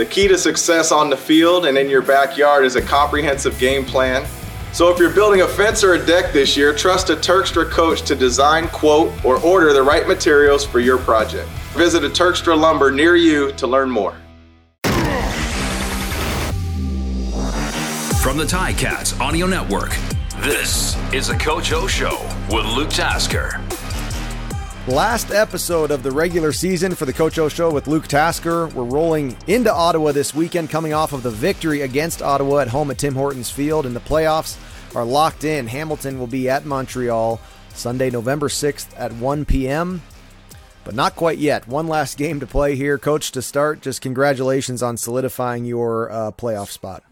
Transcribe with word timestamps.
The 0.00 0.06
key 0.06 0.28
to 0.28 0.38
success 0.38 0.92
on 0.92 1.10
the 1.10 1.16
field 1.18 1.66
and 1.66 1.76
in 1.76 1.90
your 1.90 2.00
backyard 2.00 2.64
is 2.64 2.74
a 2.74 2.80
comprehensive 2.80 3.58
game 3.58 3.84
plan. 3.84 4.26
So 4.72 4.88
if 4.88 4.98
you're 4.98 5.12
building 5.12 5.42
a 5.42 5.46
fence 5.46 5.84
or 5.84 5.92
a 5.92 6.06
deck 6.06 6.32
this 6.32 6.56
year, 6.56 6.74
trust 6.74 7.10
a 7.10 7.16
Turkstra 7.16 7.68
coach 7.68 8.00
to 8.04 8.16
design, 8.16 8.68
quote, 8.68 9.12
or 9.26 9.38
order 9.42 9.74
the 9.74 9.82
right 9.82 10.08
materials 10.08 10.64
for 10.64 10.80
your 10.80 10.96
project. 10.96 11.50
Visit 11.74 12.02
a 12.02 12.08
Turkstra 12.08 12.58
lumber 12.58 12.90
near 12.90 13.14
you 13.14 13.52
to 13.58 13.66
learn 13.66 13.90
more. 13.90 14.12
From 18.22 18.38
the 18.38 18.46
Ticats 18.48 19.20
Audio 19.20 19.46
Network, 19.46 19.94
this 20.38 20.96
is 21.12 21.28
the 21.28 21.36
Coach 21.36 21.72
O 21.72 21.86
Show 21.86 22.26
with 22.50 22.64
Luke 22.64 22.88
Tasker. 22.88 23.60
Last 24.90 25.30
episode 25.30 25.92
of 25.92 26.02
the 26.02 26.10
regular 26.10 26.50
season 26.50 26.96
for 26.96 27.04
the 27.04 27.12
Coach 27.12 27.38
O 27.38 27.48
Show 27.48 27.70
with 27.70 27.86
Luke 27.86 28.08
Tasker. 28.08 28.66
We're 28.66 28.82
rolling 28.82 29.36
into 29.46 29.72
Ottawa 29.72 30.10
this 30.10 30.34
weekend, 30.34 30.68
coming 30.68 30.92
off 30.92 31.12
of 31.12 31.22
the 31.22 31.30
victory 31.30 31.82
against 31.82 32.20
Ottawa 32.20 32.58
at 32.58 32.68
home 32.68 32.90
at 32.90 32.98
Tim 32.98 33.14
Hortons 33.14 33.50
Field, 33.50 33.86
and 33.86 33.94
the 33.94 34.00
playoffs 34.00 34.58
are 34.96 35.04
locked 35.04 35.44
in. 35.44 35.68
Hamilton 35.68 36.18
will 36.18 36.26
be 36.26 36.50
at 36.50 36.66
Montreal 36.66 37.40
Sunday, 37.68 38.10
November 38.10 38.48
6th 38.48 38.88
at 38.98 39.12
1 39.12 39.44
p.m. 39.44 40.02
But 40.82 40.96
not 40.96 41.14
quite 41.14 41.38
yet. 41.38 41.68
One 41.68 41.86
last 41.86 42.18
game 42.18 42.40
to 42.40 42.46
play 42.48 42.74
here. 42.74 42.98
Coach, 42.98 43.30
to 43.30 43.42
start, 43.42 43.82
just 43.82 44.02
congratulations 44.02 44.82
on 44.82 44.96
solidifying 44.96 45.66
your 45.66 46.10
uh, 46.10 46.30
playoff 46.32 46.68
spot. 46.68 47.04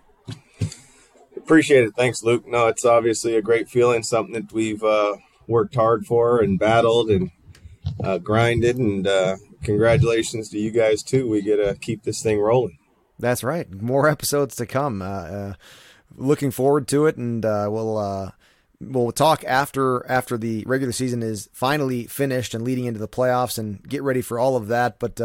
Appreciate 1.36 1.84
it. 1.84 1.94
Thanks, 1.94 2.24
Luke. 2.24 2.44
No, 2.44 2.66
it's 2.66 2.84
obviously 2.84 3.36
a 3.36 3.42
great 3.42 3.68
feeling, 3.68 4.02
something 4.02 4.34
that 4.34 4.52
we've 4.52 4.82
uh, 4.82 5.18
worked 5.46 5.76
hard 5.76 6.06
for 6.06 6.40
and 6.40 6.58
battled 6.58 7.08
and 7.08 7.30
uh, 8.02 8.18
grinded. 8.18 8.76
And 8.76 9.06
uh, 9.06 9.36
congratulations 9.62 10.48
to 10.50 10.58
you 10.58 10.70
guys, 10.70 11.02
too. 11.02 11.28
We 11.28 11.42
get 11.42 11.56
to 11.56 11.74
keep 11.74 12.02
this 12.02 12.22
thing 12.22 12.40
rolling. 12.40 12.78
That's 13.18 13.42
right. 13.42 13.70
More 13.70 14.08
episodes 14.08 14.54
to 14.56 14.66
come. 14.66 15.02
Uh, 15.02 15.04
uh, 15.04 15.52
looking 16.16 16.50
forward 16.50 16.86
to 16.88 17.06
it, 17.06 17.16
and 17.16 17.44
uh, 17.44 17.68
we'll 17.70 18.32
we'll 18.80 19.12
talk 19.12 19.42
after 19.44 20.08
after 20.08 20.38
the 20.38 20.64
regular 20.66 20.92
season 20.92 21.22
is 21.22 21.48
finally 21.52 22.06
finished 22.06 22.54
and 22.54 22.62
leading 22.64 22.84
into 22.84 23.00
the 23.00 23.08
playoffs 23.08 23.58
and 23.58 23.82
get 23.88 24.02
ready 24.02 24.22
for 24.22 24.38
all 24.38 24.54
of 24.56 24.68
that. 24.68 25.00
But 25.00 25.20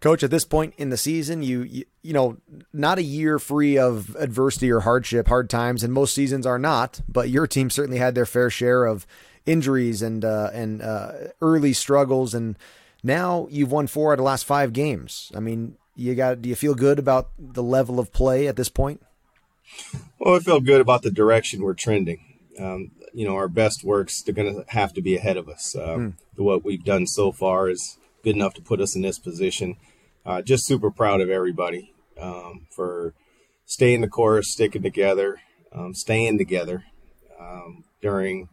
coach, 0.00 0.22
at 0.22 0.30
this 0.30 0.44
point 0.44 0.74
in 0.78 0.90
the 0.90 0.96
season, 0.96 1.42
you, 1.42 1.62
you 1.62 1.84
you 2.02 2.12
know, 2.12 2.38
not 2.72 2.98
a 2.98 3.02
year 3.02 3.38
free 3.38 3.78
of 3.78 4.16
adversity 4.16 4.70
or 4.70 4.80
hardship, 4.80 5.28
hard 5.28 5.50
times, 5.50 5.84
and 5.84 5.92
most 5.92 6.14
seasons 6.14 6.46
are 6.46 6.58
not. 6.58 7.02
But 7.08 7.28
your 7.28 7.46
team 7.46 7.70
certainly 7.70 7.98
had 7.98 8.14
their 8.14 8.26
fair 8.26 8.50
share 8.50 8.86
of 8.86 9.06
injuries 9.46 10.02
and 10.02 10.24
uh, 10.24 10.50
and 10.52 10.82
uh, 10.82 11.12
early 11.40 11.72
struggles, 11.72 12.34
and 12.34 12.58
now 13.02 13.46
you've 13.50 13.72
won 13.72 13.86
four 13.86 14.12
out 14.12 14.14
of 14.14 14.18
the 14.18 14.24
last 14.24 14.44
five 14.44 14.72
games. 14.72 15.30
I 15.34 15.40
mean, 15.40 15.76
you 15.94 16.14
got. 16.14 16.42
Do 16.42 16.48
you 16.48 16.56
feel 16.56 16.74
good 16.74 16.98
about 16.98 17.30
the 17.38 17.62
level 17.62 18.00
of 18.00 18.12
play 18.12 18.48
at 18.48 18.56
this 18.56 18.68
point? 18.68 19.02
Well, 20.18 20.36
I 20.36 20.40
feel 20.40 20.60
good 20.60 20.80
about 20.80 21.02
the 21.02 21.10
direction 21.10 21.62
we're 21.62 21.74
trending. 21.74 22.38
Um, 22.58 22.90
you 23.12 23.26
know, 23.26 23.36
our 23.36 23.48
best 23.48 23.84
works 23.84 24.22
they're 24.22 24.34
going 24.34 24.54
to 24.54 24.64
have 24.72 24.92
to 24.94 25.02
be 25.02 25.16
ahead 25.16 25.36
of 25.36 25.48
us. 25.48 25.74
Mm. 25.76 26.14
What 26.36 26.64
we've 26.64 26.84
done 26.84 27.06
so 27.06 27.32
far 27.32 27.68
is 27.68 27.98
good 28.22 28.36
enough 28.36 28.54
to 28.54 28.62
put 28.62 28.80
us 28.80 28.94
in 28.94 29.02
this 29.02 29.18
position 29.18 29.76
uh, 30.24 30.42
just 30.42 30.66
super 30.66 30.90
proud 30.90 31.20
of 31.20 31.30
everybody 31.30 31.92
um, 32.20 32.66
for 32.70 33.14
staying 33.64 34.00
the 34.00 34.08
course, 34.08 34.52
sticking 34.52 34.82
together, 34.82 35.40
um, 35.72 35.94
staying 35.94 36.38
together 36.38 36.84
um, 37.40 37.84
during, 38.02 38.48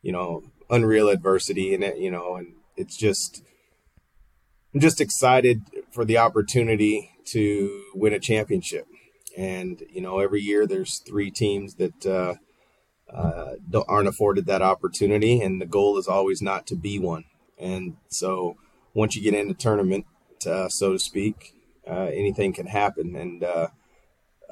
you 0.00 0.12
know, 0.12 0.42
unreal 0.70 1.08
adversity, 1.08 1.74
and 1.74 1.84
it, 1.84 1.98
you 1.98 2.10
know, 2.10 2.36
and 2.36 2.54
it's 2.76 2.96
just, 2.96 3.42
I'm 4.72 4.80
just 4.80 5.00
excited 5.00 5.62
for 5.90 6.04
the 6.04 6.18
opportunity 6.18 7.10
to 7.26 7.82
win 7.94 8.14
a 8.14 8.18
championship, 8.18 8.86
and 9.36 9.82
you 9.90 10.00
know, 10.00 10.18
every 10.18 10.40
year 10.40 10.66
there's 10.66 11.00
three 11.06 11.30
teams 11.30 11.74
that. 11.74 12.06
Uh, 12.06 12.34
uh, 13.12 13.56
aren't 13.88 14.08
afforded 14.08 14.46
that 14.46 14.62
opportunity, 14.62 15.38
and 15.42 15.60
the 15.60 15.66
goal 15.66 15.98
is 15.98 16.08
always 16.08 16.40
not 16.40 16.66
to 16.66 16.74
be 16.74 16.98
one. 16.98 17.24
And 17.58 17.98
so, 18.08 18.56
once 18.94 19.16
you 19.16 19.22
get 19.22 19.34
into 19.34 19.54
tournament, 19.54 20.06
uh, 20.46 20.68
so 20.68 20.92
to 20.92 20.98
speak. 20.98 21.54
Uh, 21.86 22.10
anything 22.12 22.52
can 22.52 22.66
happen, 22.66 23.16
and 23.16 23.42
uh, 23.42 23.68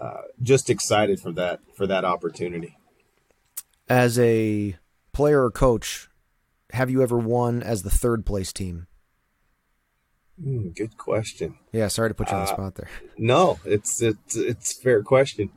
uh, 0.01 0.23
just 0.43 0.69
excited 0.69 1.21
for 1.21 1.31
that 1.33 1.61
for 1.77 1.87
that 1.87 2.05
opportunity. 2.05 2.77
As 3.89 4.19
a 4.19 4.77
player 5.13 5.45
or 5.45 5.51
coach, 5.51 6.09
have 6.73 6.91
you 6.91 7.03
ever 7.03 7.19
won 7.19 7.63
as 7.63 7.83
the 7.83 7.91
third 7.91 8.27
place 8.27 8.53
team? 8.53 8.89
Mm, 10.43 10.75
good 10.75 10.97
question. 10.97 11.57
Yeah, 11.73 11.89
sorry 11.89 12.11
to 12.11 12.15
put 12.15 12.31
you 12.31 12.37
on 12.37 12.45
the 12.47 12.51
uh, 12.51 12.55
spot 12.55 12.75
there. 12.77 12.89
No, 13.19 13.61
it's 13.65 14.03
it's 14.03 14.37
it's 14.37 14.73
fair 14.73 15.03
question. 15.03 15.51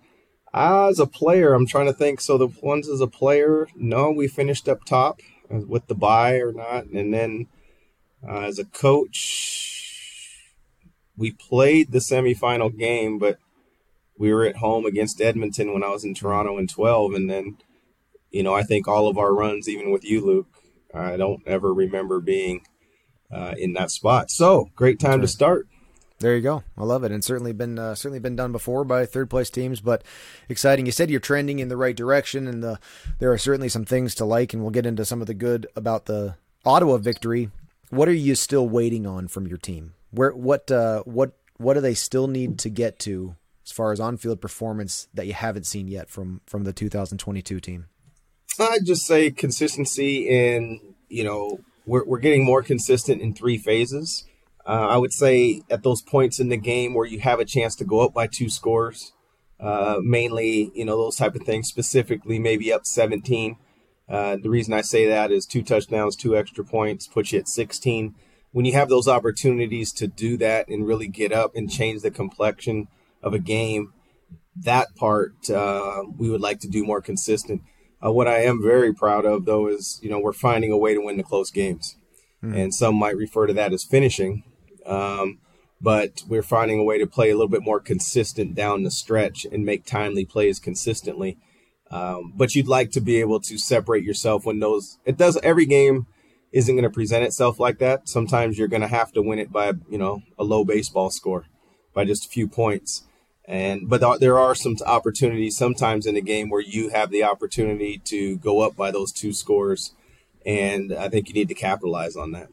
As 0.54 1.00
a 1.00 1.08
player, 1.08 1.54
I'm 1.54 1.66
trying 1.66 1.88
to 1.88 1.94
think. 1.94 2.22
So 2.22 2.38
the 2.38 2.50
ones 2.62 2.88
as 2.88 3.02
a 3.02 3.08
player, 3.08 3.68
no, 3.76 4.12
we 4.12 4.28
finished 4.28 4.70
up 4.70 4.86
top 4.86 5.22
with 5.50 5.88
the 5.88 5.96
buy 5.96 6.36
or 6.36 6.52
not, 6.52 6.86
and 6.86 7.12
then 7.14 7.48
uh, 8.28 8.42
as 8.42 8.60
a 8.60 8.66
coach, 8.66 10.40
we 11.18 11.32
played 11.32 11.92
the 11.92 12.00
semifinal 12.00 12.76
game, 12.78 13.20
but 13.20 13.38
we 14.18 14.34
were 14.34 14.46
at 14.46 14.58
home 14.58 14.86
against 14.86 15.22
Edmonton 15.22 15.74
when 15.74 15.84
I 15.84 15.90
was 15.90 16.04
in 16.04 16.14
Toronto 16.14 16.58
in 16.58 16.68
12. 16.68 17.14
And 17.14 17.30
then, 17.30 17.58
you 18.30 18.44
know, 18.44 18.54
I 18.54 18.64
think 18.64 18.88
all 18.88 19.08
of 19.08 19.18
our 19.18 19.34
runs, 19.34 19.68
even 19.68 19.92
with 19.92 20.04
you, 20.04 20.26
Luke, 20.26 20.48
I 20.94 21.18
don't 21.18 21.42
ever 21.48 21.74
remember 21.74 22.20
being 22.20 22.62
uh, 23.32 23.54
in 23.58 23.74
that 23.74 23.92
spot. 23.92 24.30
So 24.32 24.70
great 24.76 25.00
time 25.00 25.22
to 25.22 25.28
start. 25.28 25.68
There 26.20 26.36
you 26.36 26.42
go. 26.42 26.64
I 26.78 26.84
love 26.86 27.04
it, 27.04 27.12
and 27.12 27.22
certainly 27.22 27.52
been 27.52 27.78
uh, 27.78 27.96
certainly 27.96 28.20
been 28.20 28.38
done 28.38 28.54
before 28.54 28.86
by 28.86 29.06
third 29.06 29.30
place 29.30 29.50
teams, 29.50 29.82
but 29.82 30.04
exciting. 30.48 30.86
You 30.86 30.94
said 30.94 31.10
you're 31.10 31.20
trending 31.20 31.60
in 31.60 31.68
the 31.68 31.76
right 31.76 31.96
direction, 31.96 32.48
and 32.48 32.64
the, 32.64 32.80
there 33.20 33.34
are 33.34 33.38
certainly 33.38 33.68
some 33.68 33.84
things 33.84 34.16
to 34.16 34.26
like, 34.26 34.54
and 34.54 34.62
we'll 34.62 34.72
get 34.72 34.86
into 34.86 35.04
some 35.04 35.20
of 35.20 35.28
the 35.28 35.34
good 35.34 35.68
about 35.76 36.06
the 36.06 36.36
Ottawa 36.64 36.96
victory. 36.96 37.50
What 37.94 38.10
are 38.10 38.14
you 38.14 38.34
still 38.34 38.68
waiting 38.68 39.06
on 39.06 39.28
from 39.28 39.46
your 39.46 39.60
team? 39.60 39.94
Where 40.10 40.32
what 40.32 40.72
uh, 40.72 41.04
what 41.04 41.34
what 41.58 41.76
do 41.76 41.80
they 41.80 41.94
still 41.94 42.28
need 42.28 42.58
to 42.60 42.70
get 42.70 42.98
to 43.02 43.36
as 43.64 43.72
far 43.72 43.92
as 43.92 44.00
on-field 44.00 44.42
performance 44.42 45.08
that 45.14 45.28
you 45.28 45.34
haven't 45.34 45.68
seen 45.68 45.88
yet 45.88 46.10
from 46.10 46.42
from 46.48 46.64
the 46.64 46.74
2022 46.74 47.60
team? 47.60 47.86
I'd 48.60 48.88
just 48.88 49.06
say 49.06 49.30
consistency 49.30 50.28
in 50.28 50.96
you 51.08 51.24
know 51.24 51.60
we're 51.86 52.04
we're 52.04 52.18
getting 52.18 52.44
more 52.44 52.64
consistent 52.64 53.22
in 53.22 53.36
three 53.36 53.60
phases. 53.60 54.26
Uh, 54.66 54.88
I 54.90 54.98
would 54.98 55.14
say 55.14 55.62
at 55.70 55.84
those 55.84 56.02
points 56.02 56.40
in 56.40 56.50
the 56.50 56.58
game 56.58 56.96
where 56.96 57.06
you 57.06 57.20
have 57.20 57.40
a 57.40 57.46
chance 57.46 57.76
to 57.76 57.86
go 57.86 58.00
up 58.00 58.12
by 58.12 58.26
two 58.26 58.50
scores, 58.50 59.14
uh, 59.60 59.98
mainly 60.02 60.72
you 60.74 60.84
know 60.84 60.98
those 60.98 61.18
type 61.18 61.36
of 61.36 61.44
things. 61.44 61.68
Specifically, 61.68 62.40
maybe 62.40 62.74
up 62.74 62.88
17. 62.88 63.58
Uh, 64.10 64.38
the 64.42 64.50
reason 64.50 64.74
I 64.74 64.82
say 64.82 65.08
that 65.08 65.32
is 65.32 65.46
two 65.46 65.64
touchdowns, 65.64 66.16
two 66.16 66.36
extra 66.36 66.64
points, 66.64 67.08
puts 67.08 67.32
you 67.32 67.40
at 67.40 67.48
16 67.48 68.16
when 68.54 68.66
you 68.66 68.74
have 68.74 68.88
those 68.88 69.08
opportunities 69.08 69.92
to 69.94 70.08
do 70.08 70.38
that 70.38 70.70
and 70.70 70.88
really 70.88 71.08
get 71.08 71.34
up 71.34 71.56
and 71.56 71.70
change 71.70 72.02
the 72.02 72.12
complexion 72.12 72.88
of 73.22 73.34
a 73.34 73.40
game, 73.40 73.92
that 74.56 74.96
part 74.96 75.50
uh, 75.50 76.04
we 76.18 76.30
would 76.30 76.40
like 76.40 76.60
to 76.60 76.70
do 76.70 76.86
more 76.86 77.02
consistent. 77.02 77.64
Uh, 78.06 78.12
what 78.12 78.28
I 78.28 78.44
am 78.44 78.62
very 78.62 78.94
proud 78.94 79.26
of, 79.26 79.46
though, 79.46 79.68
is 79.68 80.00
you 80.04 80.10
know 80.10 80.20
we're 80.20 80.34
finding 80.34 80.72
a 80.72 80.78
way 80.78 80.94
to 80.94 81.02
win 81.02 81.18
the 81.18 81.24
close 81.24 81.50
games, 81.50 81.96
mm. 82.44 82.56
and 82.56 82.74
some 82.74 82.96
might 82.96 83.18
refer 83.18 83.48
to 83.48 83.54
that 83.54 83.74
as 83.74 83.84
finishing. 83.84 84.44
Um, 84.86 85.40
but 85.82 86.24
we're 86.28 86.44
finding 86.44 86.80
a 86.80 86.84
way 86.84 87.00
to 87.00 87.08
play 87.08 87.30
a 87.30 87.34
little 87.34 87.50
bit 87.50 87.64
more 87.64 87.80
consistent 87.80 88.56
down 88.56 88.84
the 88.84 88.92
stretch 88.92 89.46
and 89.52 89.66
make 89.66 89.86
timely 89.86 90.26
plays 90.26 90.60
consistently. 90.60 91.38
Um, 91.92 92.34
but 92.36 92.56
you'd 92.56 92.68
like 92.68 92.92
to 92.92 93.02
be 93.02 93.18
able 93.18 93.40
to 93.42 93.58
separate 93.58 94.04
yourself 94.04 94.46
when 94.46 94.60
those 94.60 94.98
it 95.06 95.18
does 95.18 95.38
every 95.44 95.66
game 95.66 96.08
isn't 96.52 96.76
going 96.76 96.84
to 96.84 96.90
present 96.90 97.26
itself 97.26 97.60
like 97.60 97.80
that. 97.80 98.08
Sometimes 98.08 98.58
you're 98.58 98.68
going 98.68 98.82
to 98.82 98.88
have 98.88 99.12
to 99.14 99.22
win 99.22 99.40
it 99.40 99.52
by, 99.52 99.74
you 99.90 99.98
know, 99.98 100.22
a 100.38 100.44
low 100.44 100.64
baseball 100.64 101.10
score 101.10 101.46
by 101.94 102.06
just 102.06 102.26
a 102.26 102.30
few 102.30 102.48
points. 102.48 103.04
And 103.46 103.90
but 103.90 104.20
there 104.20 104.40
are 104.40 104.56
some 104.56 104.78
opportunities 104.86 105.58
sometimes 105.58 106.06
in 106.06 106.16
the 106.16 106.22
game 106.22 106.50
where 106.50 106.62
you 106.62 106.90
have 106.90 107.12
the 107.12 107.24
opportunity 107.24 107.98
to 108.06 108.38
go 108.38 108.62
up 108.62 108.76
by 108.76 108.90
those 108.90 109.12
two 109.12 109.34
scores, 109.34 109.94
and 110.46 110.94
I 110.94 111.10
think 111.10 111.28
you 111.28 111.34
need 111.34 111.50
to 111.50 111.54
capitalize 111.54 112.16
on 112.16 112.32
that. 112.32 112.48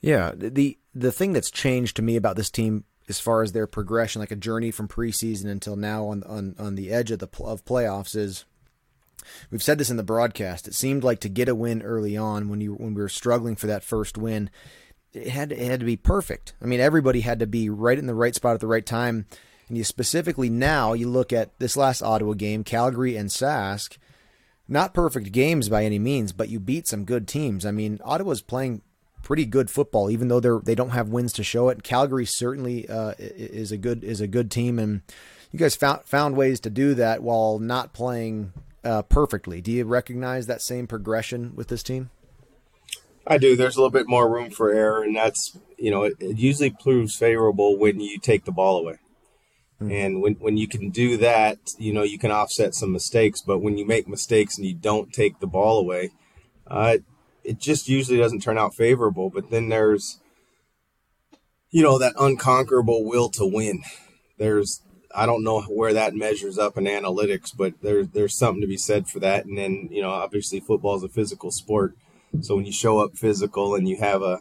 Yeah, 0.00 0.32
the 0.36 0.78
the 0.94 1.12
thing 1.12 1.32
that's 1.32 1.50
changed 1.50 1.94
to 1.96 2.02
me 2.02 2.16
about 2.16 2.34
this 2.34 2.50
team 2.50 2.84
as 3.08 3.20
far 3.20 3.42
as 3.42 3.52
their 3.52 3.66
progression, 3.66 4.20
like 4.20 4.30
a 4.30 4.36
journey 4.36 4.70
from 4.70 4.88
preseason 4.88 5.46
until 5.46 5.76
now 5.76 6.06
on 6.06 6.22
on 6.24 6.54
on 6.58 6.74
the 6.74 6.90
edge 6.90 7.10
of 7.10 7.18
the 7.18 7.28
of 7.42 7.64
playoffs, 7.64 8.16
is 8.16 8.44
We've 9.50 9.62
said 9.62 9.78
this 9.78 9.90
in 9.90 9.96
the 9.96 10.02
broadcast. 10.02 10.68
It 10.68 10.74
seemed 10.74 11.04
like 11.04 11.20
to 11.20 11.28
get 11.28 11.48
a 11.48 11.54
win 11.54 11.82
early 11.82 12.16
on 12.16 12.48
when 12.48 12.60
you 12.60 12.74
when 12.74 12.94
we 12.94 13.02
were 13.02 13.08
struggling 13.08 13.56
for 13.56 13.66
that 13.66 13.84
first 13.84 14.18
win, 14.18 14.50
it 15.12 15.28
had 15.28 15.52
it 15.52 15.58
had 15.58 15.80
to 15.80 15.86
be 15.86 15.96
perfect. 15.96 16.54
I 16.62 16.66
mean, 16.66 16.80
everybody 16.80 17.20
had 17.20 17.38
to 17.40 17.46
be 17.46 17.68
right 17.68 17.98
in 17.98 18.06
the 18.06 18.14
right 18.14 18.34
spot 18.34 18.54
at 18.54 18.60
the 18.60 18.66
right 18.66 18.84
time. 18.84 19.26
And 19.68 19.78
you 19.78 19.84
specifically 19.84 20.50
now 20.50 20.92
you 20.92 21.08
look 21.08 21.32
at 21.32 21.58
this 21.58 21.76
last 21.76 22.02
Ottawa 22.02 22.34
game, 22.34 22.64
Calgary 22.64 23.16
and 23.16 23.30
Sask, 23.30 23.96
not 24.68 24.92
perfect 24.92 25.32
games 25.32 25.68
by 25.68 25.84
any 25.84 25.98
means, 25.98 26.32
but 26.32 26.50
you 26.50 26.60
beat 26.60 26.86
some 26.86 27.04
good 27.04 27.26
teams. 27.26 27.64
I 27.64 27.70
mean, 27.70 27.98
Ottawa's 28.04 28.42
playing 28.42 28.82
pretty 29.24 29.46
good 29.46 29.70
football, 29.70 30.10
even 30.10 30.28
though 30.28 30.38
they're 30.38 30.60
they 30.60 30.76
don't 30.76 30.90
have 30.90 31.08
wins 31.08 31.32
to 31.32 31.42
show 31.42 31.68
it. 31.68 31.82
Calgary 31.82 32.26
certainly 32.26 32.88
uh, 32.88 33.14
is 33.18 33.72
a 33.72 33.76
good 33.76 34.04
is 34.04 34.20
a 34.20 34.28
good 34.28 34.50
team, 34.50 34.78
and 34.78 35.02
you 35.50 35.58
guys 35.58 35.74
found 35.74 36.04
found 36.04 36.36
ways 36.36 36.60
to 36.60 36.70
do 36.70 36.94
that 36.94 37.22
while 37.22 37.58
not 37.58 37.92
playing 37.92 38.52
uh, 38.84 39.02
perfectly. 39.02 39.60
Do 39.60 39.72
you 39.72 39.84
recognize 39.84 40.46
that 40.46 40.62
same 40.62 40.86
progression 40.86 41.56
with 41.56 41.68
this 41.68 41.82
team? 41.82 42.10
I 43.26 43.38
do. 43.38 43.56
There's 43.56 43.76
a 43.76 43.80
little 43.80 43.90
bit 43.90 44.06
more 44.06 44.30
room 44.30 44.50
for 44.50 44.70
error, 44.70 45.02
and 45.02 45.16
that's 45.16 45.58
you 45.76 45.90
know 45.90 46.04
it, 46.04 46.14
it 46.20 46.38
usually 46.38 46.70
proves 46.70 47.16
favorable 47.16 47.76
when 47.76 47.98
you 47.98 48.20
take 48.20 48.44
the 48.44 48.52
ball 48.52 48.78
away. 48.78 48.98
Mm-hmm. 49.80 49.92
And 49.92 50.22
when, 50.22 50.34
when 50.34 50.56
you 50.56 50.68
can 50.68 50.90
do 50.90 51.16
that, 51.16 51.58
you 51.78 51.92
know, 51.92 52.04
you 52.04 52.16
can 52.16 52.30
offset 52.30 52.74
some 52.74 52.92
mistakes. 52.92 53.40
But 53.42 53.58
when 53.58 53.76
you 53.76 53.84
make 53.84 54.06
mistakes 54.06 54.56
and 54.56 54.64
you 54.64 54.74
don't 54.74 55.12
take 55.12 55.40
the 55.40 55.48
ball 55.48 55.80
away, 55.80 56.10
uh, 56.68 56.98
it 57.44 57.58
just 57.58 57.88
usually 57.88 58.18
doesn't 58.18 58.42
turn 58.42 58.58
out 58.58 58.74
favorable. 58.74 59.30
But 59.30 59.50
then 59.50 59.68
there's, 59.68 60.18
you 61.70 61.82
know, 61.82 61.98
that 61.98 62.14
unconquerable 62.18 63.04
will 63.04 63.28
to 63.30 63.46
win. 63.46 63.82
There's, 64.38 64.80
I 65.14 65.26
don't 65.26 65.44
know 65.44 65.62
where 65.62 65.92
that 65.92 66.14
measures 66.14 66.58
up 66.58 66.76
in 66.76 66.84
analytics, 66.84 67.56
but 67.56 67.74
there's 67.82 68.08
there's 68.08 68.36
something 68.36 68.62
to 68.62 68.66
be 68.66 68.76
said 68.76 69.08
for 69.08 69.20
that. 69.20 69.44
And 69.44 69.56
then, 69.56 69.88
you 69.90 70.02
know, 70.02 70.10
obviously 70.10 70.60
football 70.60 70.96
is 70.96 71.04
a 71.04 71.08
physical 71.08 71.50
sport. 71.50 71.94
So 72.40 72.56
when 72.56 72.64
you 72.64 72.72
show 72.72 72.98
up 72.98 73.16
physical 73.16 73.76
and 73.76 73.88
you 73.88 73.98
have 73.98 74.22
a, 74.22 74.40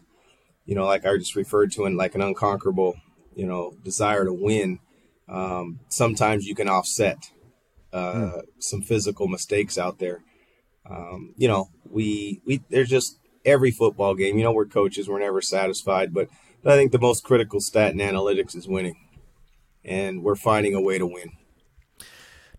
you 0.65 0.73
know, 0.73 0.85
like 0.85 1.05
I 1.05 1.17
just 1.17 1.35
referred 1.35 1.71
to 1.73 1.85
in 1.85 1.95
like 1.95 2.15
an 2.15 2.21
unconquerable, 2.21 2.95
you 3.35 3.45
know, 3.45 3.75
desire 3.83 4.25
to 4.25 4.33
win, 4.33 4.79
um, 5.27 5.79
sometimes 5.89 6.45
you 6.45 6.55
can 6.55 6.69
offset 6.69 7.17
uh, 7.91 8.13
mm. 8.13 8.41
some 8.59 8.81
physical 8.81 9.27
mistakes 9.27 9.77
out 9.77 9.99
there. 9.99 10.21
Um, 10.89 11.33
you 11.37 11.47
know, 11.47 11.69
we 11.93 12.41
we 12.45 12.61
there's 12.69 12.89
just 12.89 13.19
every 13.45 13.71
football 13.71 14.15
game. 14.15 14.37
You 14.37 14.43
know, 14.43 14.51
we're 14.51 14.65
coaches; 14.65 15.07
we're 15.07 15.19
never 15.19 15.41
satisfied. 15.41 16.13
But 16.13 16.29
I 16.65 16.75
think 16.75 16.91
the 16.91 16.99
most 16.99 17.23
critical 17.23 17.59
stat 17.59 17.91
in 17.91 17.99
analytics 17.99 18.55
is 18.55 18.67
winning, 18.67 18.97
and 19.83 20.23
we're 20.23 20.35
finding 20.35 20.75
a 20.75 20.81
way 20.81 20.97
to 20.97 21.05
win. 21.05 21.31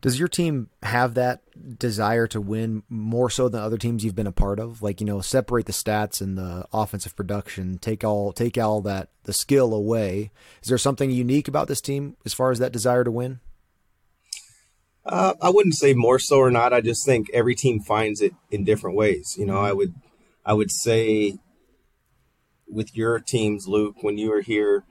Does 0.04 0.18
your 0.18 0.28
team 0.28 0.68
have 0.82 1.14
that 1.14 1.40
desire 1.78 2.26
to 2.26 2.38
win 2.38 2.82
more 2.90 3.30
so 3.30 3.48
than 3.48 3.62
other 3.62 3.78
teams 3.78 4.04
you've 4.04 4.14
been 4.14 4.26
a 4.26 4.32
part 4.32 4.60
of? 4.60 4.82
Like, 4.82 5.00
you 5.00 5.06
know, 5.06 5.22
separate 5.22 5.64
the 5.64 5.72
stats 5.72 6.20
and 6.20 6.36
the 6.36 6.66
offensive 6.74 7.16
production, 7.16 7.78
take 7.78 8.04
all 8.04 8.30
take 8.30 8.58
all 8.58 8.82
that 8.82 9.08
the 9.22 9.32
skill 9.32 9.72
away. 9.72 10.30
Is 10.62 10.68
there 10.68 10.76
something 10.76 11.10
unique 11.10 11.48
about 11.48 11.68
this 11.68 11.80
team 11.80 12.18
as 12.26 12.34
far 12.34 12.50
as 12.50 12.58
that 12.58 12.70
desire 12.70 13.02
to 13.02 13.10
win? 13.10 13.40
Uh, 15.06 15.34
I 15.40 15.50
wouldn't 15.50 15.74
say 15.74 15.92
more 15.92 16.18
so 16.18 16.38
or 16.38 16.50
not. 16.50 16.72
I 16.72 16.80
just 16.80 17.04
think 17.04 17.28
every 17.32 17.54
team 17.54 17.80
finds 17.80 18.20
it 18.20 18.32
in 18.50 18.64
different 18.64 18.96
ways. 18.96 19.36
You 19.38 19.46
know, 19.46 19.58
I 19.58 19.72
would 19.72 19.94
I 20.46 20.54
would 20.54 20.70
say 20.70 21.38
with 22.66 22.96
your 22.96 23.20
teams, 23.20 23.68
Luke, 23.68 23.96
when 24.00 24.18
you 24.18 24.30
were 24.30 24.40
here, 24.40 24.84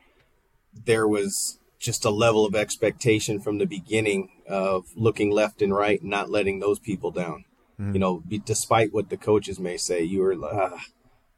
there 0.73 1.07
was 1.07 1.59
just 1.79 2.05
a 2.05 2.09
level 2.09 2.45
of 2.45 2.55
expectation 2.55 3.39
from 3.39 3.57
the 3.57 3.65
beginning 3.65 4.29
of 4.47 4.85
looking 4.95 5.31
left 5.31 5.61
and 5.61 5.73
right 5.75 5.99
and 6.01 6.09
not 6.09 6.29
letting 6.29 6.59
those 6.59 6.79
people 6.79 7.11
down. 7.11 7.45
Mm-hmm. 7.79 7.93
You 7.93 7.99
know, 7.99 8.23
be, 8.27 8.37
despite 8.37 8.93
what 8.93 9.09
the 9.09 9.17
coaches 9.17 9.59
may 9.59 9.77
say, 9.77 10.01
you 10.03 10.21
were, 10.21 10.35
ah, 10.43 10.79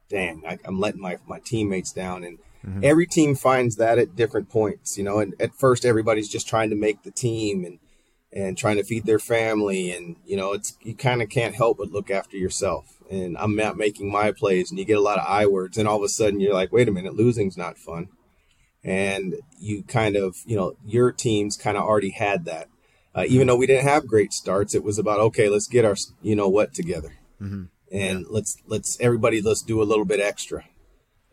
dang, 0.08 0.42
I, 0.46 0.58
am 0.64 0.78
letting 0.78 1.00
my, 1.00 1.18
my 1.26 1.40
teammates 1.40 1.92
down. 1.92 2.22
And 2.22 2.38
mm-hmm. 2.64 2.80
every 2.84 3.06
team 3.06 3.34
finds 3.34 3.76
that 3.76 3.98
at 3.98 4.14
different 4.14 4.48
points, 4.48 4.96
you 4.96 5.02
know, 5.02 5.18
and 5.18 5.34
at 5.40 5.54
first 5.54 5.84
everybody's 5.84 6.28
just 6.28 6.48
trying 6.48 6.70
to 6.70 6.76
make 6.76 7.02
the 7.02 7.10
team 7.10 7.64
and, 7.64 7.78
and 8.32 8.58
trying 8.58 8.76
to 8.76 8.84
feed 8.84 9.06
their 9.06 9.18
family. 9.18 9.90
And, 9.92 10.16
you 10.24 10.36
know, 10.36 10.52
it's, 10.52 10.76
you 10.82 10.94
kind 10.94 11.22
of 11.22 11.28
can't 11.28 11.54
help 11.54 11.78
but 11.78 11.90
look 11.90 12.10
after 12.10 12.36
yourself. 12.36 12.98
And 13.10 13.38
I'm 13.38 13.56
not 13.56 13.76
making 13.76 14.10
my 14.10 14.32
plays 14.32 14.70
and 14.70 14.78
you 14.78 14.84
get 14.84 14.98
a 14.98 15.02
lot 15.02 15.18
of 15.18 15.26
I 15.26 15.46
words. 15.46 15.78
And 15.78 15.88
all 15.88 15.98
of 15.98 16.02
a 16.02 16.08
sudden 16.08 16.40
you're 16.40 16.54
like, 16.54 16.72
wait 16.72 16.88
a 16.88 16.92
minute, 16.92 17.14
losing's 17.14 17.56
not 17.56 17.78
fun 17.78 18.08
and 18.86 19.34
you 19.58 19.82
kind 19.82 20.16
of 20.16 20.36
you 20.46 20.56
know 20.56 20.76
your 20.86 21.10
teams 21.10 21.56
kind 21.56 21.76
of 21.76 21.82
already 21.82 22.10
had 22.10 22.44
that 22.44 22.68
uh, 23.14 23.24
even 23.28 23.46
though 23.46 23.56
we 23.56 23.66
didn't 23.66 23.86
have 23.86 24.06
great 24.06 24.32
starts 24.32 24.74
it 24.74 24.84
was 24.84 24.98
about 24.98 25.18
okay 25.18 25.48
let's 25.48 25.66
get 25.66 25.84
our 25.84 25.96
you 26.22 26.36
know 26.36 26.48
what 26.48 26.72
together 26.72 27.16
mm-hmm. 27.40 27.64
and 27.90 28.20
yeah. 28.20 28.26
let's 28.30 28.56
let's 28.66 28.96
everybody 29.00 29.42
let's 29.42 29.62
do 29.62 29.82
a 29.82 29.84
little 29.84 30.04
bit 30.04 30.20
extra 30.20 30.64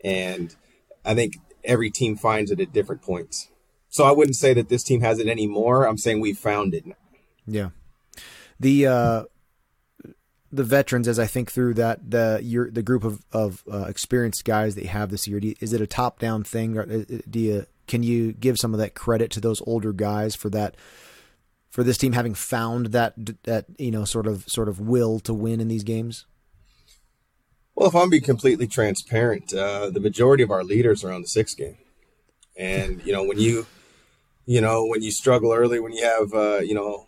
and 0.02 0.56
i 1.04 1.14
think 1.14 1.34
every 1.62 1.90
team 1.90 2.16
finds 2.16 2.50
it 2.50 2.60
at 2.60 2.72
different 2.72 3.00
points 3.00 3.48
so 3.94 4.04
i 4.04 4.10
wouldn't 4.10 4.36
say 4.36 4.52
that 4.52 4.68
this 4.68 4.82
team 4.82 5.00
has 5.00 5.18
it 5.18 5.28
anymore 5.28 5.86
i'm 5.86 5.98
saying 5.98 6.20
we 6.20 6.32
found 6.32 6.74
it 6.74 6.84
yeah 7.46 7.70
the 8.60 8.86
uh 8.86 9.24
the 10.54 10.64
veterans 10.64 11.08
as 11.08 11.18
I 11.18 11.26
think 11.26 11.50
through 11.50 11.74
that 11.74 12.10
the 12.10 12.38
your 12.42 12.70
the 12.70 12.82
group 12.82 13.02
of 13.02 13.24
of 13.32 13.64
uh, 13.70 13.86
experienced 13.88 14.44
guys 14.44 14.76
that 14.76 14.82
you 14.82 14.88
have 14.88 15.10
this 15.10 15.26
year? 15.26 15.38
You, 15.38 15.54
is 15.60 15.72
it 15.72 15.80
a 15.80 15.86
top 15.86 16.20
down 16.20 16.44
thing, 16.44 16.78
or 16.78 16.82
uh, 16.82 17.04
do 17.28 17.40
you 17.40 17.66
can 17.88 18.02
you 18.02 18.32
give 18.32 18.58
some 18.58 18.72
of 18.72 18.78
that 18.78 18.94
credit 18.94 19.30
to 19.32 19.40
those 19.40 19.60
older 19.66 19.92
guys 19.92 20.34
for 20.34 20.48
that? 20.50 20.76
For 21.70 21.82
this 21.82 21.98
team 21.98 22.12
having 22.12 22.34
found 22.34 22.86
that 22.86 23.14
that 23.42 23.66
you 23.78 23.90
know 23.90 24.04
sort 24.04 24.28
of 24.28 24.48
sort 24.48 24.68
of 24.68 24.78
will 24.78 25.18
to 25.20 25.34
win 25.34 25.60
in 25.60 25.66
these 25.66 25.82
games. 25.82 26.24
Well, 27.74 27.88
if 27.88 27.96
I'm 27.96 28.08
being 28.08 28.22
completely 28.22 28.68
transparent, 28.68 29.52
uh, 29.52 29.90
the 29.90 29.98
majority 29.98 30.44
of 30.44 30.52
our 30.52 30.62
leaders 30.62 31.02
are 31.02 31.10
on 31.10 31.22
the 31.22 31.26
six 31.26 31.54
game, 31.54 31.78
and 32.56 33.04
you 33.04 33.12
know 33.12 33.24
when 33.24 33.40
you, 33.40 33.66
you 34.46 34.60
know 34.60 34.86
when 34.86 35.02
you 35.02 35.10
struggle 35.10 35.52
early, 35.52 35.80
when 35.80 35.92
you 35.92 36.04
have 36.04 36.34
uh, 36.34 36.58
you 36.58 36.74
know 36.74 37.06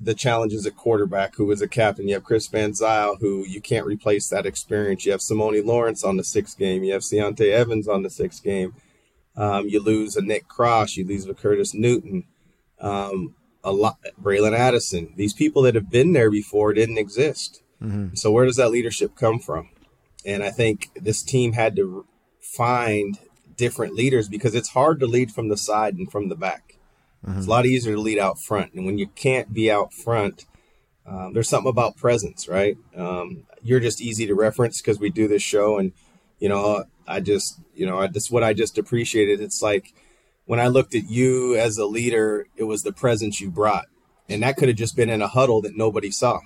the 0.00 0.14
challenges 0.14 0.66
at 0.66 0.76
quarterback, 0.76 1.36
who 1.36 1.44
was 1.44 1.60
a 1.60 1.68
captain. 1.68 2.08
You 2.08 2.14
have 2.14 2.24
Chris 2.24 2.46
Van 2.46 2.72
Zyl, 2.72 3.16
who 3.20 3.44
you 3.46 3.60
can't 3.60 3.86
replace 3.86 4.28
that 4.28 4.46
experience. 4.46 5.04
You 5.04 5.12
have 5.12 5.20
Simoni 5.20 5.64
Lawrence 5.64 6.02
on 6.02 6.16
the 6.16 6.24
sixth 6.24 6.58
game. 6.58 6.82
You 6.82 6.94
have 6.94 7.02
Ciante 7.02 7.50
Evans 7.50 7.86
on 7.86 8.02
the 8.02 8.10
sixth 8.10 8.42
game. 8.42 8.74
Um, 9.36 9.68
you 9.68 9.82
lose 9.82 10.16
a 10.16 10.22
Nick 10.22 10.48
Cross. 10.48 10.96
You 10.96 11.06
lose 11.06 11.26
a 11.26 11.34
Curtis 11.34 11.74
Newton. 11.74 12.24
Um, 12.80 13.34
a 13.62 13.72
lot, 13.72 13.98
Bralon 14.20 14.56
Addison. 14.56 15.12
These 15.16 15.34
people 15.34 15.62
that 15.62 15.74
have 15.74 15.90
been 15.90 16.12
there 16.12 16.30
before 16.30 16.72
didn't 16.72 16.98
exist. 16.98 17.62
Mm-hmm. 17.82 18.14
So 18.14 18.30
where 18.30 18.46
does 18.46 18.56
that 18.56 18.70
leadership 18.70 19.14
come 19.16 19.38
from? 19.38 19.68
And 20.24 20.42
I 20.42 20.50
think 20.50 20.90
this 20.94 21.22
team 21.22 21.52
had 21.52 21.76
to 21.76 22.06
find 22.40 23.18
different 23.60 23.94
leaders 23.94 24.28
because 24.28 24.54
it's 24.54 24.70
hard 24.70 24.98
to 25.00 25.06
lead 25.06 25.30
from 25.30 25.48
the 25.48 25.56
side 25.56 25.94
and 25.94 26.10
from 26.10 26.28
the 26.28 26.34
back. 26.34 26.78
Mm-hmm. 27.24 27.38
It's 27.38 27.46
a 27.46 27.50
lot 27.50 27.66
easier 27.66 27.94
to 27.94 28.00
lead 28.00 28.18
out 28.18 28.40
front. 28.40 28.72
And 28.74 28.86
when 28.86 28.98
you 28.98 29.06
can't 29.08 29.52
be 29.52 29.70
out 29.70 29.92
front, 29.92 30.46
um, 31.06 31.32
there's 31.32 31.48
something 31.48 31.70
about 31.70 31.96
presence, 31.96 32.48
right? 32.48 32.76
Um, 32.96 33.44
you're 33.62 33.80
just 33.88 34.00
easy 34.00 34.26
to 34.26 34.34
reference 34.34 34.80
because 34.80 34.98
we 34.98 35.10
do 35.10 35.28
this 35.28 35.42
show. 35.42 35.78
And, 35.78 35.92
you 36.38 36.48
know, 36.48 36.84
I 37.06 37.20
just, 37.20 37.60
you 37.74 37.86
know, 37.86 38.00
that's 38.06 38.30
what 38.30 38.42
I 38.42 38.54
just 38.54 38.78
appreciated. 38.78 39.40
It's 39.40 39.62
like 39.62 39.92
when 40.46 40.60
I 40.60 40.68
looked 40.68 40.94
at 40.94 41.10
you 41.10 41.56
as 41.56 41.78
a 41.78 41.86
leader, 41.86 42.46
it 42.56 42.64
was 42.64 42.82
the 42.82 42.92
presence 42.92 43.40
you 43.40 43.50
brought. 43.50 43.86
And 44.28 44.42
that 44.42 44.56
could 44.56 44.68
have 44.68 44.78
just 44.78 44.96
been 44.96 45.10
in 45.10 45.22
a 45.22 45.28
huddle 45.28 45.60
that 45.62 45.76
nobody 45.76 46.10
saw, 46.10 46.40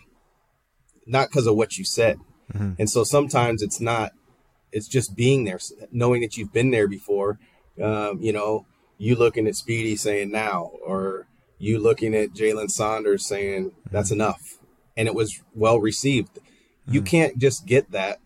not 1.07 1.29
because 1.29 1.47
of 1.47 1.57
what 1.57 1.79
you 1.79 1.85
said. 1.85 2.19
Mm-hmm. 2.53 2.73
And 2.79 2.91
so 2.91 3.05
sometimes 3.05 3.63
it's 3.63 3.81
not, 3.81 4.13
it's 4.75 4.89
just 4.89 5.15
being 5.15 5.45
there, 5.45 5.61
knowing 5.93 6.21
that 6.21 6.37
you've 6.37 6.53
been 6.53 6.73
there 6.73 6.89
before. 6.89 7.39
Um, 7.81 8.19
you 8.21 8.33
know, 8.33 8.67
you 8.99 9.15
looking 9.15 9.47
at 9.47 9.55
Speedy 9.55 9.97
saying 9.97 10.33
now, 10.33 10.73
or 10.85 11.29
you 11.59 11.79
looking 11.79 12.15
at 12.15 12.35
Jalen 12.35 12.71
Saunders 12.71 13.25
saying 13.25 13.73
that's 13.91 14.11
mm-hmm. 14.11 14.21
enough, 14.21 14.59
and 14.97 15.07
it 15.07 15.15
was 15.15 15.43
well 15.55 15.79
received. 15.79 16.35
Mm-hmm. 16.35 16.95
You 16.95 17.03
can't 17.03 17.39
just 17.39 17.67
get 17.67 17.93
that 17.93 18.19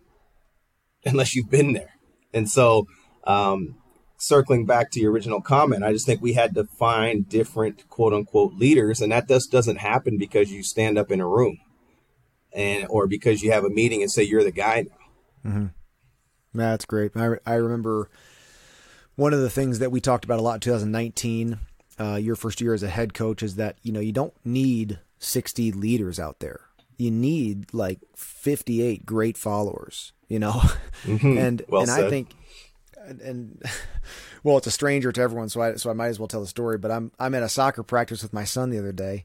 unless 1.05 1.37
you've 1.37 1.51
been 1.51 1.75
there. 1.75 1.95
And 2.33 2.49
so, 2.49 2.87
um, 3.25 3.77
circling 4.17 4.65
back 4.65 4.91
to 4.93 5.01
your 5.01 5.13
original 5.13 5.43
comment, 5.43 5.85
I 5.85 5.93
just 5.93 6.07
think 6.07 6.23
we 6.23 6.33
had 6.33 6.55
to 6.55 6.65
find 6.65 7.29
different 7.29 7.89
quote 7.91 8.15
unquote 8.15 8.55
leaders, 8.55 9.03
and 9.03 9.13
that 9.13 9.29
just 9.29 9.53
doesn't 9.53 9.77
happen 9.77 10.17
because 10.17 10.51
you 10.51 10.63
stand 10.63 10.97
up 10.97 11.11
in 11.11 11.21
a 11.21 11.29
room 11.29 11.59
and 12.55 12.87
or 12.89 13.07
because 13.07 13.43
you 13.43 13.53
have 13.53 13.65
a 13.65 13.71
meeting 13.71 14.01
and 14.01 14.11
say 14.11 14.23
you're 14.23 14.45
the 14.45 14.51
guy 14.51 14.87
now. 14.89 15.51
Mm-hmm. 15.51 15.67
That's 16.65 16.85
great. 16.85 17.13
I, 17.17 17.37
I 17.47 17.55
remember 17.55 18.11
one 19.17 19.33
of 19.33 19.41
the 19.41 19.51
things 19.51 19.79
that 19.81 19.91
we 19.91 20.01
talked 20.01 20.25
about 20.25 20.39
a 20.39 20.43
lot 20.43 20.55
in 20.55 20.61
2019, 20.61 21.59
uh, 21.99 22.17
your 22.17 22.37
first 22.37 22.61
year 22.61 22.75
as 22.75 22.83
a 22.83 22.89
head 22.89 23.15
coach, 23.15 23.43
is 23.43 23.57
that 23.57 23.77
you 23.83 23.93
know 23.93 24.01
you 24.01 24.13
don't 24.13 24.35
need 24.45 24.99
60 25.19 25.73
leaders 25.73 26.21
out 26.21 26.41
there. 26.41 26.61
You 26.97 27.11
need 27.11 27.73
like 27.73 28.01
58 28.17 29.07
great 29.07 29.37
followers. 29.37 30.13
You 30.29 30.39
know, 30.39 30.61
mm-hmm. 31.05 31.39
and 31.39 31.63
well 31.69 31.83
and 31.83 31.91
said. 31.91 32.05
I 32.05 32.11
think 32.11 32.35
and, 33.09 33.21
and 33.21 33.63
well, 34.45 34.59
it's 34.59 34.67
a 34.67 34.73
stranger 34.73 35.11
to 35.11 35.21
everyone, 35.21 35.49
so 35.49 35.61
I 35.61 35.75
so 35.75 35.91
I 35.91 35.95
might 35.95 36.09
as 36.09 36.19
well 36.19 36.29
tell 36.29 36.41
the 36.41 36.47
story. 36.47 36.79
But 36.79 36.91
I'm 36.91 37.11
I'm 37.19 37.35
at 37.35 37.43
a 37.43 37.49
soccer 37.49 37.83
practice 37.83 38.23
with 38.23 38.33
my 38.33 38.45
son 38.45 38.71
the 38.71 38.79
other 38.79 38.93
day, 38.93 39.25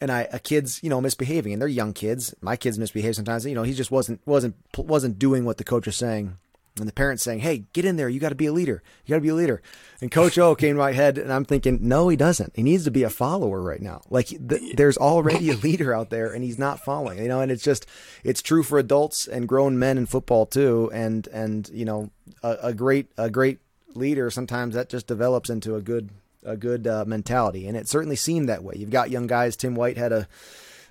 and 0.00 0.10
I 0.10 0.28
a 0.32 0.38
kid's 0.38 0.82
you 0.82 0.90
know 0.90 1.00
misbehaving, 1.00 1.52
and 1.52 1.62
they're 1.62 1.68
young 1.68 1.92
kids. 1.92 2.34
My 2.40 2.56
kids 2.56 2.78
misbehave 2.78 3.16
sometimes. 3.16 3.46
You 3.46 3.54
know, 3.54 3.62
he 3.62 3.74
just 3.74 3.90
wasn't 3.90 4.20
wasn't 4.26 4.56
wasn't 4.76 5.18
doing 5.18 5.44
what 5.44 5.56
the 5.56 5.64
coach 5.64 5.86
was 5.86 5.96
saying, 5.96 6.36
and 6.78 6.88
the 6.88 6.92
parents 6.92 7.22
saying, 7.22 7.40
"Hey, 7.40 7.64
get 7.72 7.84
in 7.84 7.96
there! 7.96 8.08
You 8.08 8.20
got 8.20 8.30
to 8.30 8.34
be 8.34 8.46
a 8.46 8.52
leader. 8.52 8.82
You 9.04 9.12
got 9.12 9.16
to 9.16 9.22
be 9.22 9.28
a 9.28 9.34
leader." 9.34 9.62
And 10.00 10.10
Coach 10.10 10.38
O 10.38 10.54
came 10.54 10.74
to 10.74 10.78
my 10.78 10.92
head, 10.92 11.18
and 11.18 11.32
I'm 11.32 11.44
thinking, 11.44 11.78
"No, 11.82 12.08
he 12.08 12.16
doesn't. 12.16 12.54
He 12.56 12.62
needs 12.62 12.84
to 12.84 12.90
be 12.90 13.02
a 13.02 13.10
follower 13.10 13.60
right 13.60 13.82
now. 13.82 14.02
Like 14.08 14.28
th- 14.28 14.76
there's 14.76 14.96
already 14.96 15.50
a 15.50 15.56
leader 15.56 15.94
out 15.94 16.10
there, 16.10 16.32
and 16.32 16.44
he's 16.44 16.58
not 16.58 16.80
following. 16.80 17.18
You 17.18 17.28
know, 17.28 17.40
and 17.40 17.50
it's 17.50 17.64
just 17.64 17.86
it's 18.24 18.42
true 18.42 18.62
for 18.62 18.78
adults 18.78 19.26
and 19.26 19.48
grown 19.48 19.78
men 19.78 19.98
in 19.98 20.06
football 20.06 20.46
too. 20.46 20.90
And 20.92 21.26
and 21.28 21.68
you 21.72 21.84
know, 21.84 22.10
a, 22.42 22.56
a 22.62 22.74
great 22.74 23.08
a 23.16 23.30
great 23.30 23.58
leader 23.94 24.30
sometimes 24.30 24.74
that 24.74 24.88
just 24.88 25.06
develops 25.06 25.50
into 25.50 25.74
a 25.74 25.80
good 25.80 26.10
a 26.44 26.56
good 26.56 26.86
uh, 26.86 27.04
mentality, 27.06 27.66
and 27.66 27.76
it 27.76 27.88
certainly 27.88 28.16
seemed 28.16 28.48
that 28.48 28.64
way. 28.64 28.74
You've 28.76 28.90
got 28.90 29.10
young 29.10 29.26
guys. 29.26 29.56
Tim 29.56 29.74
White 29.74 29.98
had 29.98 30.12
a 30.12 30.28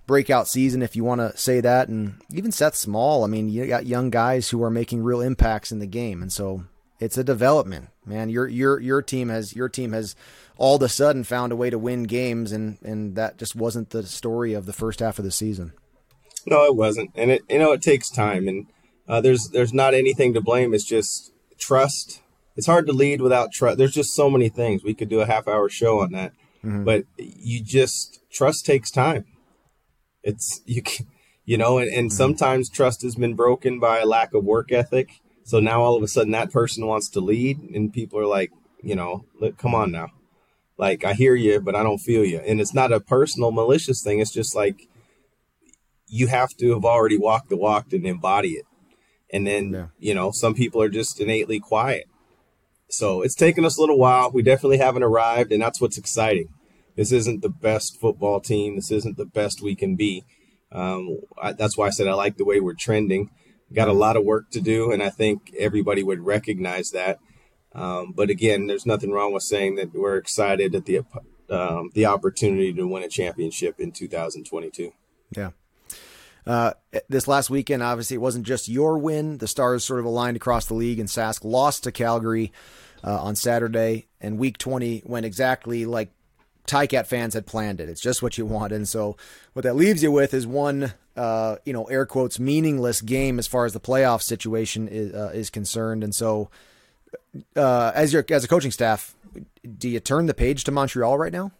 breakout 0.09 0.47
season, 0.47 0.81
if 0.81 0.95
you 0.95 1.03
want 1.03 1.21
to 1.21 1.37
say 1.37 1.61
that. 1.61 1.87
And 1.87 2.15
even 2.33 2.51
Seth 2.51 2.75
Small, 2.75 3.23
I 3.23 3.27
mean, 3.27 3.47
you 3.47 3.67
got 3.67 3.85
young 3.85 4.09
guys 4.09 4.49
who 4.49 4.63
are 4.63 4.71
making 4.71 5.03
real 5.03 5.21
impacts 5.21 5.71
in 5.71 5.77
the 5.77 5.85
game, 5.85 6.23
and 6.23 6.33
so 6.33 6.63
it's 6.99 7.15
a 7.15 7.23
development, 7.23 7.89
man. 8.07 8.27
Your 8.27 8.47
your 8.47 8.79
your 8.79 9.03
team 9.03 9.29
has 9.29 9.55
your 9.55 9.69
team 9.69 9.93
has 9.93 10.15
all 10.57 10.77
of 10.77 10.81
a 10.81 10.89
sudden 10.89 11.23
found 11.23 11.51
a 11.51 11.55
way 11.55 11.69
to 11.69 11.77
win 11.77 12.03
games, 12.03 12.51
and 12.51 12.79
and 12.81 13.15
that 13.17 13.37
just 13.37 13.55
wasn't 13.55 13.91
the 13.91 14.01
story 14.01 14.53
of 14.53 14.65
the 14.65 14.73
first 14.73 14.99
half 14.99 15.19
of 15.19 15.25
the 15.25 15.31
season. 15.31 15.73
No, 16.47 16.65
it 16.65 16.75
wasn't, 16.75 17.11
and 17.13 17.29
it 17.29 17.43
you 17.47 17.59
know 17.59 17.71
it 17.71 17.83
takes 17.83 18.09
time, 18.09 18.47
and 18.47 18.65
uh, 19.07 19.21
there's 19.21 19.49
there's 19.49 19.73
not 19.73 19.93
anything 19.93 20.33
to 20.33 20.41
blame. 20.41 20.73
It's 20.73 20.83
just 20.83 21.31
trust. 21.59 22.23
It's 22.55 22.65
hard 22.65 22.87
to 22.87 22.93
lead 22.93 23.21
without 23.21 23.51
trust. 23.53 23.77
There's 23.77 23.93
just 23.93 24.15
so 24.15 24.27
many 24.27 24.49
things 24.49 24.83
we 24.83 24.95
could 24.95 25.07
do 25.07 25.21
a 25.21 25.27
half 25.27 25.47
hour 25.47 25.69
show 25.69 25.99
on 25.99 26.13
that, 26.13 26.31
mm-hmm. 26.65 26.83
but 26.83 27.03
you 27.19 27.61
just 27.61 28.21
trust 28.31 28.65
takes 28.65 28.89
time 28.89 29.25
it's 30.23 30.61
you 30.65 30.81
can, 30.81 31.07
you 31.45 31.57
know, 31.57 31.77
and, 31.77 31.89
and 31.89 32.09
mm-hmm. 32.09 32.15
sometimes 32.15 32.69
trust 32.69 33.01
has 33.01 33.15
been 33.15 33.33
broken 33.33 33.79
by 33.79 33.99
a 33.99 34.05
lack 34.05 34.33
of 34.33 34.43
work 34.43 34.71
ethic. 34.71 35.21
So 35.43 35.59
now 35.59 35.81
all 35.81 35.95
of 35.95 36.03
a 36.03 36.07
sudden 36.07 36.31
that 36.33 36.51
person 36.51 36.85
wants 36.85 37.09
to 37.09 37.19
lead, 37.19 37.59
and 37.73 37.91
people 37.91 38.19
are 38.19 38.27
like, 38.27 38.51
you 38.83 38.95
know, 38.95 39.25
look, 39.39 39.57
come 39.57 39.73
on 39.73 39.91
now. 39.91 40.09
Like 40.77 41.03
I 41.03 41.13
hear 41.13 41.35
you, 41.35 41.59
but 41.59 41.75
I 41.75 41.83
don't 41.83 41.97
feel 41.97 42.23
you. 42.23 42.39
And 42.39 42.61
it's 42.61 42.73
not 42.73 42.93
a 42.93 42.99
personal 42.99 43.51
malicious 43.51 44.01
thing. 44.01 44.19
It's 44.19 44.31
just 44.31 44.55
like 44.55 44.87
you 46.07 46.27
have 46.27 46.55
to 46.57 46.73
have 46.73 46.85
already 46.85 47.17
walked 47.17 47.49
the 47.49 47.57
walk 47.57 47.91
and 47.93 48.05
embody 48.05 48.49
it. 48.49 48.65
And 49.31 49.45
then, 49.45 49.73
yeah. 49.73 49.87
you 49.99 50.13
know, 50.13 50.31
some 50.31 50.55
people 50.55 50.81
are 50.81 50.89
just 50.89 51.19
innately 51.19 51.59
quiet. 51.59 52.05
So 52.89 53.21
it's 53.21 53.35
taken 53.35 53.65
us 53.65 53.77
a 53.77 53.81
little 53.81 53.99
while. 53.99 54.31
We 54.31 54.41
definitely 54.41 54.79
haven't 54.79 55.03
arrived, 55.03 55.51
and 55.51 55.61
that's 55.61 55.79
what's 55.79 55.97
exciting 55.97 56.49
this 56.99 57.13
isn't 57.13 57.41
the 57.41 57.49
best 57.49 57.97
football 57.97 58.41
team. 58.41 58.75
This 58.75 58.91
isn't 58.91 59.15
the 59.15 59.25
best 59.25 59.61
we 59.61 59.73
can 59.73 59.95
be. 59.95 60.25
Um, 60.69 61.19
I, 61.41 61.53
that's 61.53 61.77
why 61.77 61.87
I 61.87 61.91
said 61.91 62.09
I 62.09 62.13
like 62.13 62.35
the 62.35 62.43
way 62.43 62.59
we're 62.59 62.73
trending. 62.73 63.29
got 63.71 63.87
a 63.87 63.93
lot 63.93 64.17
of 64.17 64.25
work 64.25 64.51
to 64.51 64.59
do, 64.59 64.91
and 64.91 65.01
I 65.01 65.09
think 65.09 65.53
everybody 65.57 66.03
would 66.03 66.19
recognize 66.19 66.91
that. 66.91 67.19
Um, 67.73 68.11
but 68.11 68.29
again, 68.29 68.67
there's 68.67 68.85
nothing 68.85 69.11
wrong 69.11 69.31
with 69.31 69.43
saying 69.43 69.75
that 69.75 69.93
we're 69.93 70.17
excited 70.17 70.75
at 70.75 70.83
the 70.83 71.05
um, 71.49 71.89
the 71.93 72.05
opportunity 72.05 72.73
to 72.73 72.85
win 72.85 73.03
a 73.03 73.07
championship 73.07 73.79
in 73.79 73.93
2022. 73.93 74.91
Yeah. 75.37 75.51
Uh, 76.45 76.73
this 77.07 77.29
last 77.29 77.49
weekend, 77.49 77.81
obviously, 77.81 78.15
it 78.15 78.21
wasn't 78.21 78.45
just 78.45 78.67
your 78.67 78.97
win. 78.97 79.37
The 79.37 79.47
Stars 79.47 79.85
sort 79.85 80.01
of 80.01 80.05
aligned 80.05 80.35
across 80.35 80.65
the 80.65 80.73
league, 80.73 80.99
and 80.99 81.07
Sask 81.07 81.45
lost 81.45 81.85
to 81.85 81.93
Calgary 81.93 82.51
uh, 83.05 83.21
on 83.23 83.37
Saturday. 83.37 84.07
And 84.19 84.37
Week 84.37 84.57
20 84.57 85.03
went 85.05 85.25
exactly 85.25 85.85
like 85.85 86.11
Ticat 86.69 87.07
fans 87.07 87.33
had 87.33 87.45
planned 87.45 87.81
it. 87.81 87.89
It's 87.89 88.01
just 88.01 88.21
what 88.21 88.37
you 88.37 88.45
want. 88.45 88.71
And 88.71 88.87
so 88.87 89.17
what 89.53 89.63
that 89.63 89.75
leaves 89.75 90.03
you 90.03 90.11
with 90.11 90.33
is 90.33 90.45
one, 90.45 90.93
uh, 91.15 91.57
you 91.65 91.73
know, 91.73 91.85
air 91.85 92.05
quotes, 92.05 92.39
meaningless 92.39 93.01
game 93.01 93.39
as 93.39 93.47
far 93.47 93.65
as 93.65 93.73
the 93.73 93.79
playoff 93.79 94.21
situation 94.21 94.87
is, 94.87 95.13
uh, 95.13 95.31
is 95.33 95.49
concerned. 95.49 96.03
And 96.03 96.13
so 96.13 96.49
uh, 97.55 97.91
as 97.95 98.13
your 98.13 98.23
as 98.29 98.43
a 98.43 98.47
coaching 98.47 98.71
staff, 98.71 99.15
do 99.77 99.89
you 99.89 99.99
turn 99.99 100.27
the 100.27 100.33
page 100.33 100.63
to 100.65 100.71
Montreal 100.71 101.17
right 101.17 101.33
now? 101.33 101.51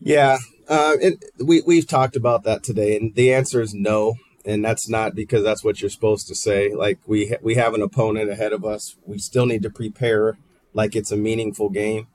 Yeah, 0.00 0.38
uh, 0.68 0.92
it, 1.00 1.24
we 1.42 1.62
we've 1.66 1.86
talked 1.86 2.14
about 2.14 2.44
that 2.44 2.62
today, 2.62 2.96
and 2.96 3.14
the 3.14 3.32
answer 3.32 3.60
is 3.60 3.74
no. 3.74 4.14
And 4.44 4.64
that's 4.64 4.88
not 4.88 5.14
because 5.14 5.42
that's 5.42 5.62
what 5.62 5.82
you're 5.82 5.90
supposed 5.90 6.26
to 6.28 6.34
say. 6.34 6.72
Like 6.72 7.00
we 7.06 7.28
ha- 7.28 7.40
we 7.42 7.56
have 7.56 7.74
an 7.74 7.82
opponent 7.82 8.30
ahead 8.30 8.52
of 8.52 8.64
us. 8.64 8.96
We 9.04 9.18
still 9.18 9.44
need 9.44 9.62
to 9.62 9.70
prepare 9.70 10.38
like 10.72 10.94
it's 10.96 11.10
a 11.10 11.16
meaningful 11.16 11.68
game 11.68 12.06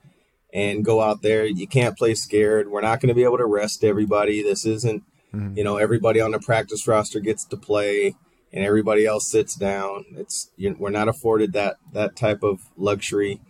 and 0.54 0.84
go 0.84 1.02
out 1.02 1.20
there. 1.20 1.44
You 1.44 1.66
can't 1.66 1.98
play 1.98 2.14
scared. 2.14 2.70
We're 2.70 2.80
not 2.80 3.00
going 3.00 3.08
to 3.08 3.14
be 3.14 3.24
able 3.24 3.38
to 3.38 3.44
rest 3.44 3.82
everybody. 3.82 4.40
This 4.40 4.64
isn't, 4.64 5.02
mm-hmm. 5.34 5.58
you 5.58 5.64
know, 5.64 5.76
everybody 5.76 6.20
on 6.20 6.30
the 6.30 6.38
practice 6.38 6.86
roster 6.86 7.18
gets 7.18 7.44
to 7.46 7.56
play 7.56 8.14
and 8.52 8.64
everybody 8.64 9.04
else 9.04 9.28
sits 9.28 9.56
down. 9.56 10.04
It's 10.16 10.52
you, 10.56 10.76
we're 10.78 10.90
not 10.90 11.08
afforded 11.08 11.52
that 11.54 11.76
that 11.92 12.14
type 12.14 12.44
of 12.44 12.60
luxury. 12.76 13.40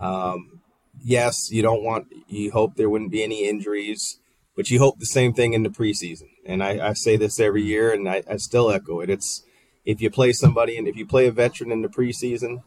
Um, 0.00 0.60
yes, 1.00 1.48
you 1.52 1.62
don't 1.62 1.84
want. 1.84 2.08
You 2.26 2.50
hope 2.50 2.74
there 2.74 2.90
wouldn't 2.90 3.12
be 3.12 3.22
any 3.22 3.48
injuries, 3.48 4.18
but 4.56 4.68
you 4.68 4.80
hope 4.80 4.98
the 4.98 5.06
same 5.06 5.32
thing 5.32 5.52
in 5.52 5.62
the 5.62 5.70
preseason. 5.70 6.26
And 6.44 6.64
I, 6.64 6.88
I 6.88 6.92
say 6.94 7.16
this 7.16 7.38
every 7.38 7.62
year, 7.62 7.92
and 7.92 8.08
I, 8.08 8.24
I 8.28 8.36
still 8.36 8.68
echo 8.72 8.98
it. 8.98 9.08
It's 9.08 9.44
if 9.84 10.00
you 10.00 10.10
play 10.10 10.32
somebody 10.32 10.76
and 10.76 10.88
if 10.88 10.96
you 10.96 11.06
play 11.06 11.28
a 11.28 11.32
veteran 11.32 11.70
in 11.70 11.82
the 11.82 11.88
preseason 11.88 12.62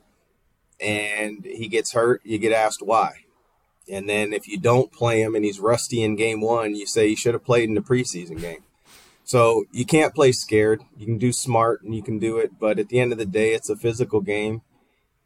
and 0.79 1.43
he 1.43 1.67
gets 1.67 1.91
hurt, 1.91 2.21
you 2.23 2.37
get 2.37 2.53
asked 2.53 2.81
why 2.81 3.25
and 3.89 4.09
then 4.09 4.33
if 4.33 4.47
you 4.47 4.59
don't 4.59 4.91
play 4.91 5.21
him 5.21 5.35
and 5.35 5.45
he's 5.45 5.59
rusty 5.59 6.03
in 6.03 6.15
game 6.15 6.41
one, 6.41 6.75
you 6.75 6.85
say 6.85 7.09
he 7.09 7.15
should 7.15 7.33
have 7.33 7.43
played 7.43 7.69
in 7.69 7.75
the 7.75 7.81
preseason 7.81 8.39
game. 8.39 8.63
So 9.23 9.65
you 9.71 9.85
can't 9.85 10.13
play 10.13 10.31
scared. 10.31 10.81
You 10.97 11.05
can 11.05 11.17
do 11.17 11.31
smart 11.31 11.83
and 11.83 11.95
you 11.95 12.03
can 12.03 12.19
do 12.19 12.37
it, 12.37 12.59
but 12.59 12.79
at 12.79 12.89
the 12.89 12.99
end 12.99 13.11
of 13.11 13.17
the 13.17 13.25
day, 13.25 13.53
it's 13.53 13.69
a 13.69 13.75
physical 13.75 14.21
game. 14.21 14.61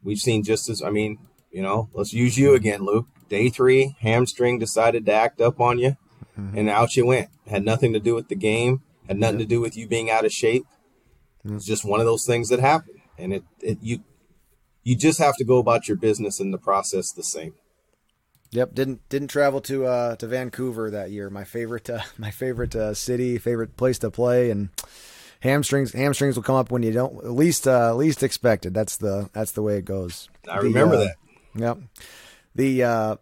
We've 0.02 0.18
seen 0.18 0.44
just 0.44 0.68
as 0.68 0.82
I 0.82 0.90
mean, 0.90 1.18
you 1.50 1.62
know, 1.62 1.88
let's 1.92 2.12
use 2.12 2.38
you 2.38 2.54
again, 2.54 2.82
Luke. 2.82 3.06
Day 3.28 3.48
three, 3.48 3.96
hamstring 4.00 4.58
decided 4.58 5.06
to 5.06 5.12
act 5.12 5.40
up 5.40 5.60
on 5.60 5.78
you, 5.78 5.96
mm-hmm. 6.38 6.56
and 6.56 6.70
out 6.70 6.96
you 6.96 7.06
went. 7.06 7.28
Had 7.48 7.64
nothing 7.64 7.92
to 7.92 7.98
do 7.98 8.14
with 8.14 8.28
the 8.28 8.36
game. 8.36 8.82
Had 9.08 9.18
nothing 9.18 9.38
to 9.38 9.46
do 9.46 9.60
with 9.60 9.76
you 9.76 9.88
being 9.88 10.10
out 10.10 10.24
of 10.24 10.32
shape. 10.32 10.66
It's 11.44 11.64
just 11.64 11.84
one 11.84 12.00
of 12.00 12.06
those 12.06 12.24
things 12.24 12.48
that 12.48 12.60
happen, 12.60 12.94
and 13.18 13.32
it, 13.32 13.44
it 13.60 13.78
you 13.80 14.00
you 14.82 14.96
just 14.96 15.18
have 15.18 15.36
to 15.36 15.44
go 15.44 15.58
about 15.58 15.88
your 15.88 15.96
business 15.96 16.38
in 16.38 16.50
the 16.52 16.58
process 16.58 17.10
the 17.10 17.22
same. 17.22 17.54
Yep, 18.50 18.74
didn't 18.74 19.08
didn't 19.08 19.28
travel 19.28 19.60
to 19.62 19.86
uh, 19.86 20.16
to 20.16 20.26
Vancouver 20.26 20.90
that 20.90 21.10
year. 21.10 21.30
My 21.30 21.44
favorite 21.44 21.88
uh, 21.90 22.00
my 22.18 22.30
favorite 22.30 22.74
uh, 22.74 22.94
city, 22.94 23.38
favorite 23.38 23.76
place 23.76 23.98
to 24.00 24.10
play, 24.10 24.50
and 24.50 24.70
hamstrings 25.40 25.92
hamstrings 25.92 26.36
will 26.36 26.42
come 26.42 26.56
up 26.56 26.70
when 26.70 26.82
you 26.82 26.92
don't 26.92 27.32
least 27.32 27.66
uh, 27.66 27.94
least 27.94 28.22
expected. 28.22 28.74
That's 28.74 28.96
the 28.96 29.30
that's 29.32 29.52
the 29.52 29.62
way 29.62 29.78
it 29.78 29.84
goes. 29.84 30.28
I 30.50 30.58
remember 30.58 30.96
the, 30.96 31.04
that. 31.04 31.60
Yep. 31.60 31.78
The 32.54 32.82
uh, 32.84 33.16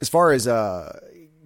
as 0.00 0.08
far 0.08 0.32
as 0.32 0.46
uh, 0.46 0.98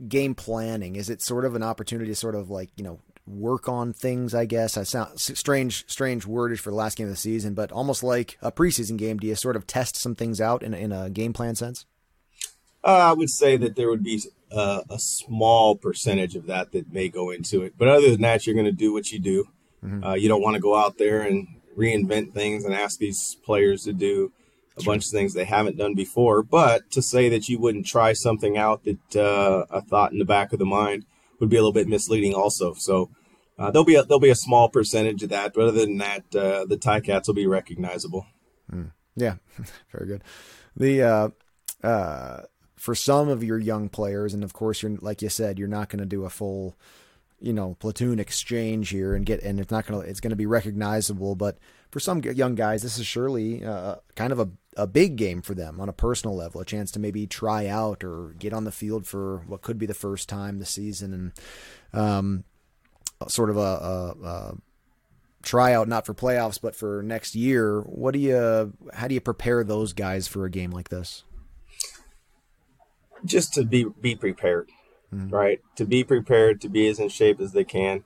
game 0.08 0.34
planning, 0.34 0.96
is 0.96 1.10
it 1.10 1.22
sort 1.22 1.44
of 1.44 1.54
an 1.54 1.62
opportunity 1.62 2.10
to 2.10 2.16
sort 2.16 2.34
of 2.34 2.50
like 2.50 2.70
you 2.76 2.84
know 2.84 3.00
work 3.26 3.68
on 3.68 3.92
things? 3.92 4.34
I 4.34 4.44
guess 4.44 4.76
I 4.76 4.82
sound 4.82 5.18
strange 5.18 5.84
strange 5.88 6.26
wordage 6.26 6.58
for 6.58 6.70
the 6.70 6.76
last 6.76 6.96
game 6.96 7.06
of 7.06 7.12
the 7.12 7.16
season, 7.16 7.54
but 7.54 7.72
almost 7.72 8.02
like 8.02 8.38
a 8.42 8.52
preseason 8.52 8.96
game. 8.96 9.18
Do 9.18 9.26
you 9.26 9.34
sort 9.34 9.56
of 9.56 9.66
test 9.66 9.96
some 9.96 10.14
things 10.14 10.40
out 10.40 10.62
in 10.62 10.74
in 10.74 10.92
a 10.92 11.10
game 11.10 11.32
plan 11.32 11.54
sense? 11.54 11.86
Uh, 12.84 13.10
I 13.10 13.12
would 13.12 13.30
say 13.30 13.56
that 13.56 13.76
there 13.76 13.88
would 13.88 14.02
be 14.02 14.22
uh, 14.52 14.82
a 14.90 14.98
small 14.98 15.74
percentage 15.74 16.36
of 16.36 16.46
that 16.46 16.72
that 16.72 16.92
may 16.92 17.08
go 17.08 17.30
into 17.30 17.62
it. 17.62 17.74
But 17.78 17.88
other 17.88 18.10
than 18.10 18.20
that, 18.22 18.46
you're 18.46 18.54
going 18.54 18.66
to 18.66 18.72
do 18.72 18.92
what 18.92 19.10
you 19.10 19.18
do. 19.18 19.48
Mm-hmm. 19.84 20.04
Uh, 20.04 20.14
you 20.14 20.28
don't 20.28 20.42
want 20.42 20.54
to 20.54 20.60
go 20.60 20.76
out 20.76 20.98
there 20.98 21.22
and 21.22 21.46
reinvent 21.76 22.32
things 22.32 22.64
and 22.64 22.74
ask 22.74 22.98
these 22.98 23.36
players 23.44 23.84
to 23.84 23.92
do 23.92 24.32
a 24.76 24.82
bunch 24.82 25.04
of 25.04 25.10
things 25.10 25.34
they 25.34 25.44
haven't 25.44 25.78
done 25.78 25.94
before. 25.94 26.42
But 26.42 26.90
to 26.92 27.02
say 27.02 27.28
that 27.30 27.48
you 27.48 27.58
wouldn't 27.58 27.86
try 27.86 28.12
something 28.12 28.56
out 28.56 28.84
that 28.84 29.16
uh, 29.16 29.66
a 29.70 29.80
thought 29.80 30.12
in 30.12 30.18
the 30.18 30.24
back 30.24 30.52
of 30.52 30.58
the 30.58 30.66
mind 30.66 31.06
would 31.40 31.48
be 31.48 31.56
a 31.56 31.60
little 31.60 31.72
bit 31.72 31.88
misleading, 31.88 32.34
also. 32.34 32.74
So 32.74 33.10
uh, 33.58 33.70
there'll 33.70 33.84
be 33.84 33.96
a, 33.96 34.04
there'll 34.04 34.20
be 34.20 34.30
a 34.30 34.36
small 34.36 34.68
percentage 34.68 35.22
of 35.22 35.30
that. 35.30 35.54
But 35.54 35.68
other 35.68 35.80
than 35.80 35.98
that, 35.98 36.22
uh, 36.34 36.64
the 36.66 36.76
Ticats 36.76 37.26
will 37.26 37.34
be 37.34 37.46
recognizable. 37.46 38.26
Mm. 38.70 38.92
Yeah, 39.16 39.36
very 39.92 40.06
good. 40.06 40.22
The 40.76 41.02
uh, 41.82 42.40
for 42.84 42.94
some 42.94 43.30
of 43.30 43.42
your 43.42 43.58
young 43.58 43.88
players, 43.88 44.34
and 44.34 44.44
of 44.44 44.52
course, 44.52 44.82
you're 44.82 44.94
like 45.00 45.22
you 45.22 45.30
said, 45.30 45.58
you're 45.58 45.66
not 45.66 45.88
going 45.88 46.00
to 46.00 46.04
do 46.04 46.26
a 46.26 46.28
full, 46.28 46.76
you 47.40 47.54
know, 47.54 47.78
platoon 47.80 48.18
exchange 48.18 48.90
here 48.90 49.14
and 49.14 49.24
get, 49.24 49.42
and 49.42 49.58
it's 49.58 49.70
not 49.70 49.86
going 49.86 50.02
to, 50.02 50.06
it's 50.06 50.20
going 50.20 50.32
to 50.32 50.36
be 50.36 50.44
recognizable. 50.44 51.34
But 51.34 51.56
for 51.90 51.98
some 51.98 52.20
young 52.22 52.54
guys, 52.54 52.82
this 52.82 52.98
is 52.98 53.06
surely 53.06 53.64
uh, 53.64 53.94
kind 54.16 54.34
of 54.34 54.38
a, 54.38 54.50
a 54.76 54.86
big 54.86 55.16
game 55.16 55.40
for 55.40 55.54
them 55.54 55.80
on 55.80 55.88
a 55.88 55.94
personal 55.94 56.36
level, 56.36 56.60
a 56.60 56.64
chance 56.66 56.90
to 56.90 56.98
maybe 56.98 57.26
try 57.26 57.68
out 57.68 58.04
or 58.04 58.34
get 58.38 58.52
on 58.52 58.64
the 58.64 58.70
field 58.70 59.06
for 59.06 59.38
what 59.46 59.62
could 59.62 59.78
be 59.78 59.86
the 59.86 59.94
first 59.94 60.28
time 60.28 60.58
this 60.58 60.68
season, 60.68 61.14
and 61.94 61.98
um, 61.98 62.44
sort 63.28 63.48
of 63.48 63.56
a, 63.56 63.60
a, 63.60 64.26
a 64.26 64.54
tryout, 65.42 65.88
not 65.88 66.04
for 66.04 66.12
playoffs, 66.12 66.60
but 66.60 66.76
for 66.76 67.02
next 67.02 67.34
year. 67.34 67.80
What 67.80 68.12
do 68.12 68.18
you, 68.18 68.74
how 68.92 69.08
do 69.08 69.14
you 69.14 69.22
prepare 69.22 69.64
those 69.64 69.94
guys 69.94 70.28
for 70.28 70.44
a 70.44 70.50
game 70.50 70.70
like 70.70 70.90
this? 70.90 71.24
Just 73.24 73.54
to 73.54 73.64
be 73.64 73.86
be 74.00 74.14
prepared, 74.14 74.70
mm-hmm. 75.12 75.30
right? 75.30 75.60
To 75.76 75.84
be 75.84 76.04
prepared, 76.04 76.60
to 76.62 76.68
be 76.68 76.88
as 76.88 76.98
in 76.98 77.08
shape 77.08 77.40
as 77.40 77.52
they 77.52 77.64
can, 77.64 78.04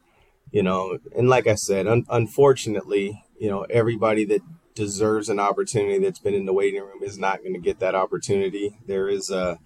you 0.50 0.62
know. 0.62 0.99
And 1.17 1.29
like 1.29 1.47
I 1.47 1.55
said, 1.55 1.87
un- 1.87 2.07
unfortunately, 2.09 3.23
you 3.38 3.49
know, 3.49 3.62
everybody 3.71 4.25
that 4.27 4.43
deserves 4.75 5.29
an 5.29 5.41
opportunity 5.41 5.99
that's 5.99 6.21
been 6.21 6.35
in 6.35 6.47
the 6.47 6.53
waiting 6.53 6.81
room 6.81 7.03
is 7.03 7.19
not 7.19 7.41
going 7.41 7.55
to 7.55 7.61
get 7.61 7.81
that 7.81 7.97
opportunity. 7.97 8.79
There 8.87 9.09
is 9.09 9.29
a 9.29 9.59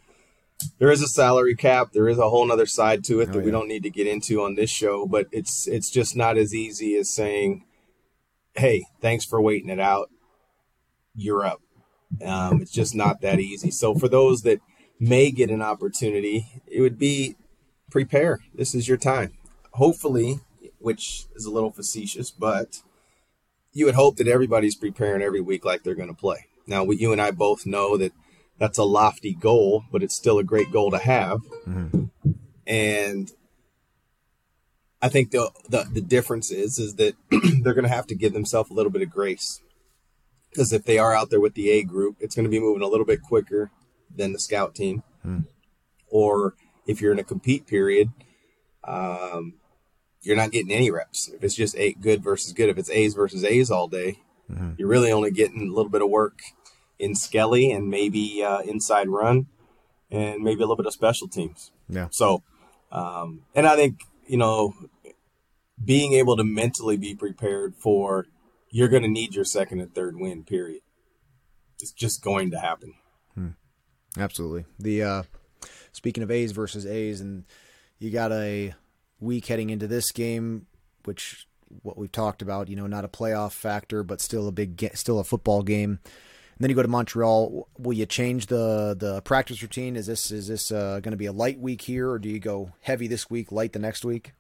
there 0.79 0.91
is 0.91 1.03
a 1.03 1.09
salary 1.09 1.55
cap. 1.55 1.93
There 1.93 2.09
is 2.09 2.19
a 2.19 2.31
whole 2.31 2.51
other 2.51 2.67
side 2.67 3.05
to 3.05 3.21
it 3.21 3.29
oh, 3.29 3.33
that 3.33 3.39
yeah. 3.41 3.45
we 3.45 3.51
don't 3.51 3.69
need 3.69 3.83
to 3.83 3.91
get 3.91 4.07
into 4.07 4.43
on 4.43 4.55
this 4.55 4.71
show, 4.71 5.07
but 5.07 5.27
it's 5.31 5.67
it's 5.69 5.91
just 5.91 6.17
not 6.17 6.39
as 6.39 6.55
easy 6.55 6.97
as 6.97 7.13
saying, 7.13 7.65
"Hey, 8.55 8.87
thanks 9.01 9.25
for 9.25 9.41
waiting 9.41 9.71
it 9.71 9.81
out. 9.81 10.09
You're 11.15 11.45
up." 11.45 11.61
Um, 12.25 12.61
it's 12.61 12.73
just 12.73 12.95
not 12.95 13.21
that 13.23 13.39
easy. 13.39 13.71
So 13.71 13.95
for 13.95 14.09
those 14.09 14.43
that 14.43 14.61
may 14.99 15.31
get 15.31 15.51
an 15.51 15.63
opportunity, 15.63 16.63
it 16.67 16.81
would 16.81 16.99
be 16.99 17.37
prepare. 17.91 18.41
This 18.55 18.75
is 18.75 18.89
your 18.89 18.97
time. 18.97 19.33
Hopefully, 19.73 20.41
which 20.79 21.27
is 21.35 21.45
a 21.45 21.51
little 21.51 21.71
facetious, 21.71 22.31
but 22.31 22.83
you 23.73 23.87
would 23.87 23.95
hope 23.95 24.17
that 24.17 24.29
everybody's 24.29 24.75
preparing 24.75 25.23
every 25.23 25.41
week 25.41 25.65
like 25.65 25.83
they're 25.83 25.95
going 25.95 26.09
to 26.09 26.15
play. 26.15 26.47
Now, 26.67 26.85
we, 26.85 26.97
you 26.97 27.13
and 27.13 27.21
I 27.21 27.31
both 27.31 27.67
know 27.67 27.97
that 27.97 28.13
that's 28.59 28.79
a 28.79 28.85
lofty 28.85 29.35
goal, 29.35 29.85
but 29.91 30.03
it's 30.03 30.15
still 30.15 30.39
a 30.39 30.45
great 30.45 30.71
goal 30.71 30.91
to 30.91 30.99
have. 30.99 31.41
Mm-hmm. 31.67 32.05
And 32.67 33.33
I 35.01 35.09
think 35.09 35.31
the, 35.31 35.51
the, 35.69 35.87
the 35.91 36.01
difference 36.01 36.51
is 36.51 36.79
is 36.79 36.95
that 36.97 37.15
they're 37.63 37.75
going 37.75 37.83
to 37.83 37.89
have 37.89 38.07
to 38.09 38.15
give 38.15 38.33
themselves 38.33 38.71
a 38.71 38.75
little 38.75 38.93
bit 38.93 39.03
of 39.03 39.11
grace 39.11 39.61
because 40.51 40.73
if 40.73 40.85
they 40.85 40.99
are 40.99 41.15
out 41.15 41.31
there 41.31 41.41
with 41.41 41.55
the 41.55 41.71
A 41.71 41.83
group, 41.83 42.17
it's 42.21 42.37
going 42.37 42.45
to 42.45 42.51
be 42.51 42.61
moving 42.61 42.83
a 42.83 42.87
little 42.87 43.07
bit 43.07 43.23
quicker 43.23 43.71
than 44.15 44.33
the 44.33 44.39
scout 44.39 44.75
team. 44.75 45.03
Mm. 45.27 45.47
Or 46.09 46.55
if 46.87 47.01
you're 47.01 47.13
in 47.13 47.19
a 47.19 47.25
compete 47.25 47.67
period, 47.67 48.11
um, 48.85 49.55
you're 50.21 50.37
not 50.37 50.53
getting 50.53 50.73
any 50.73 50.91
reps. 50.91 51.29
If 51.29 51.43
it's 51.43 51.55
just 51.55 51.77
eight 51.77 52.01
good 52.01 52.23
versus 52.23 52.53
good, 52.53 52.69
if 52.69 52.79
it's 52.79 52.91
A's 52.91 53.15
versus 53.15 53.45
A's 53.45 53.71
all 53.71 53.89
day, 53.89 54.19
mm-hmm. 54.51 54.73
you're 54.77 54.89
really 54.89 55.13
only 55.13 55.31
getting 55.31 55.63
a 55.63 55.73
little 55.73 55.91
bit 55.91 56.03
of 56.03 56.11
work 56.11 56.41
in 56.99 57.15
Skelly 57.15 57.71
and 57.71 57.89
maybe 57.89 58.43
uh, 58.45 58.61
inside 58.61 59.09
run 59.09 59.47
and 60.11 60.43
maybe 60.43 60.59
a 60.59 60.67
little 60.67 60.77
bit 60.77 60.87
of 60.87 60.93
special 60.93 61.29
teams. 61.29 61.73
Yeah. 61.89 62.09
So, 62.11 62.43
um, 62.91 63.43
and 63.55 63.67
I 63.67 63.77
think, 63.77 64.03
you 64.27 64.37
know, 64.37 64.75
being 65.83 66.13
able 66.13 66.37
to 66.37 66.45
mentally 66.45 66.97
be 66.97 67.15
prepared 67.15 67.75
for 67.75 68.27
you're 68.71 68.89
going 68.89 69.03
to 69.03 69.09
need 69.09 69.35
your 69.35 69.45
second 69.45 69.81
and 69.81 69.95
third 69.95 70.17
win, 70.17 70.45
period. 70.45 70.83
It's 71.81 71.93
just 71.93 72.23
going 72.23 72.51
to 72.53 72.59
happen. 72.59 72.95
Absolutely. 74.19 74.65
The, 74.79 75.03
uh, 75.03 75.23
speaking 75.93 76.23
of 76.23 76.31
A's 76.31 76.53
versus 76.53 76.87
A's, 76.87 77.21
and 77.21 77.45
you 77.99 78.11
got 78.11 78.33
a 78.33 78.75
week 79.21 79.47
heading 79.47 79.71
into 79.71 79.87
this 79.87 80.13
game, 80.13 80.67
which 81.05 81.47
what 81.83 81.97
we've 81.97 82.13
talked 82.13 82.43
about, 82.43 82.69
you 82.69 82.77
know, 82.77 82.87
not 82.87 83.05
a 83.05 83.09
playoff 83.09 83.53
factor, 83.53 84.03
but 84.03 84.21
still 84.21 84.49
a 84.49 84.53
big, 84.53 84.91
still 84.95 85.19
a 85.19 85.25
football 85.25 85.63
game. 85.63 85.99
And 86.01 86.59
then 86.61 86.71
you 86.71 86.77
go 86.77 86.83
to 86.83 86.89
Montreal. 86.89 87.69
Will 87.79 87.93
you 87.95 88.07
change 88.07 88.47
the 88.47 88.95
the 88.99 89.23
practice 89.23 89.63
routine? 89.63 89.97
Is 89.97 90.07
this 90.07 90.31
is 90.31 90.49
this 90.49 90.71
uh, 90.71 91.01
going 91.01 91.13
to 91.13 91.17
be 91.17 91.27
a 91.27 91.33
light 91.33 91.59
week 91.59 91.83
here, 91.83 92.11
or 92.11 92.19
do 92.19 92.29
you 92.29 92.39
go 92.39 92.73
heavy 92.83 93.07
this 93.07 93.31
week, 93.31 93.51
light 93.51 93.73
the 93.73 93.79
next 93.79 94.05
week? 94.05 94.33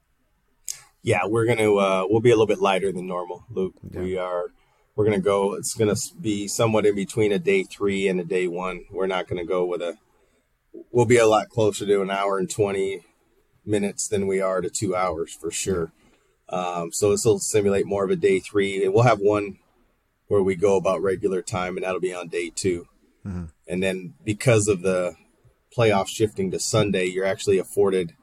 Yeah, 1.03 1.27
we're 1.27 1.47
gonna 1.47 1.75
uh, 1.75 2.07
we'll 2.09 2.21
be 2.21 2.31
a 2.31 2.35
little 2.35 2.47
bit 2.47 2.61
lighter 2.61 2.93
than 2.93 3.07
normal, 3.07 3.45
Luke. 3.51 3.75
Yeah. 3.91 4.01
We 4.01 4.17
are 4.19 4.47
we're 4.95 5.05
gonna 5.05 5.21
go. 5.21 5.55
It's 5.55 5.75
gonna 5.75 5.97
be 6.21 6.49
somewhat 6.49 6.87
in 6.87 6.95
between 6.95 7.33
a 7.33 7.39
day 7.39 7.63
three 7.65 8.09
and 8.09 8.21
a 8.21 8.25
day 8.25 8.47
one. 8.47 8.85
We're 8.91 9.07
not 9.07 9.29
gonna 9.29 9.45
go 9.45 9.65
with 9.65 9.83
a. 9.83 9.99
We'll 10.91 11.07
be 11.07 11.19
a 11.19 11.27
lot 11.27 11.49
closer 11.49 11.87
to 11.87 12.03
an 12.03 12.11
hour 12.11 12.39
and 12.39 12.51
twenty 12.51 13.01
minutes 13.65 14.09
than 14.09 14.27
we 14.27 14.41
are 14.41 14.61
to 14.61 14.71
two 14.71 14.95
hours 14.95 15.33
for 15.35 15.51
sure. 15.51 15.93
Um, 16.49 16.93
so 16.93 17.11
this 17.11 17.25
will 17.25 17.39
simulate 17.39 17.87
more 17.87 18.05
of 18.05 18.11
a 18.11 18.17
day 18.17 18.41
three, 18.41 18.85
and 18.85 18.93
we'll 18.93 19.05
have 19.05 19.21
one 19.21 19.59
where 20.33 20.43
we 20.43 20.55
go 20.55 20.77
about 20.77 21.03
regular 21.03 21.43
time, 21.43 21.77
and 21.77 21.85
that'll 21.85 22.01
be 22.01 22.15
on 22.15 22.27
day 22.29 22.51
2 22.55 22.87
mm-hmm. 23.27 23.45
And 23.69 23.83
then 23.83 24.15
because 24.25 24.67
of 24.67 24.81
the 24.81 25.15
playoff 25.77 26.09
shifting 26.09 26.51
to 26.51 26.59
Sunday, 26.59 27.05
you're 27.05 27.27
actually 27.27 27.59
afforded 27.59 28.15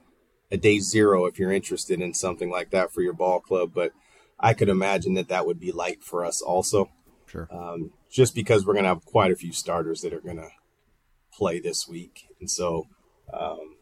a 0.51 0.57
day 0.57 0.79
zero 0.79 1.25
if 1.25 1.37
you're 1.37 1.51
interested 1.51 2.01
in 2.01 2.15
something 2.15 2.49
like 2.49 2.71
that 2.71 2.91
for 2.91 3.01
your 3.01 3.13
ball 3.13 3.39
club. 3.39 3.73
But 3.75 3.91
I 4.39 4.53
could 4.53 4.69
imagine 4.69 5.13
that 5.15 5.27
that 5.27 5.45
would 5.45 5.59
be 5.59 5.71
light 5.71 6.03
for 6.03 6.25
us 6.25 6.41
also. 6.41 6.89
Sure. 7.27 7.47
Um, 7.51 7.91
just 8.11 8.33
because 8.33 8.65
we're 8.65 8.73
going 8.73 8.85
to 8.85 8.89
have 8.89 9.05
quite 9.05 9.31
a 9.31 9.35
few 9.35 9.51
starters 9.51 10.01
that 10.01 10.13
are 10.13 10.21
going 10.21 10.37
to 10.37 10.49
play 11.33 11.59
this 11.59 11.87
week. 11.87 12.27
And 12.39 12.49
so, 12.49 12.87
um, 13.33 13.75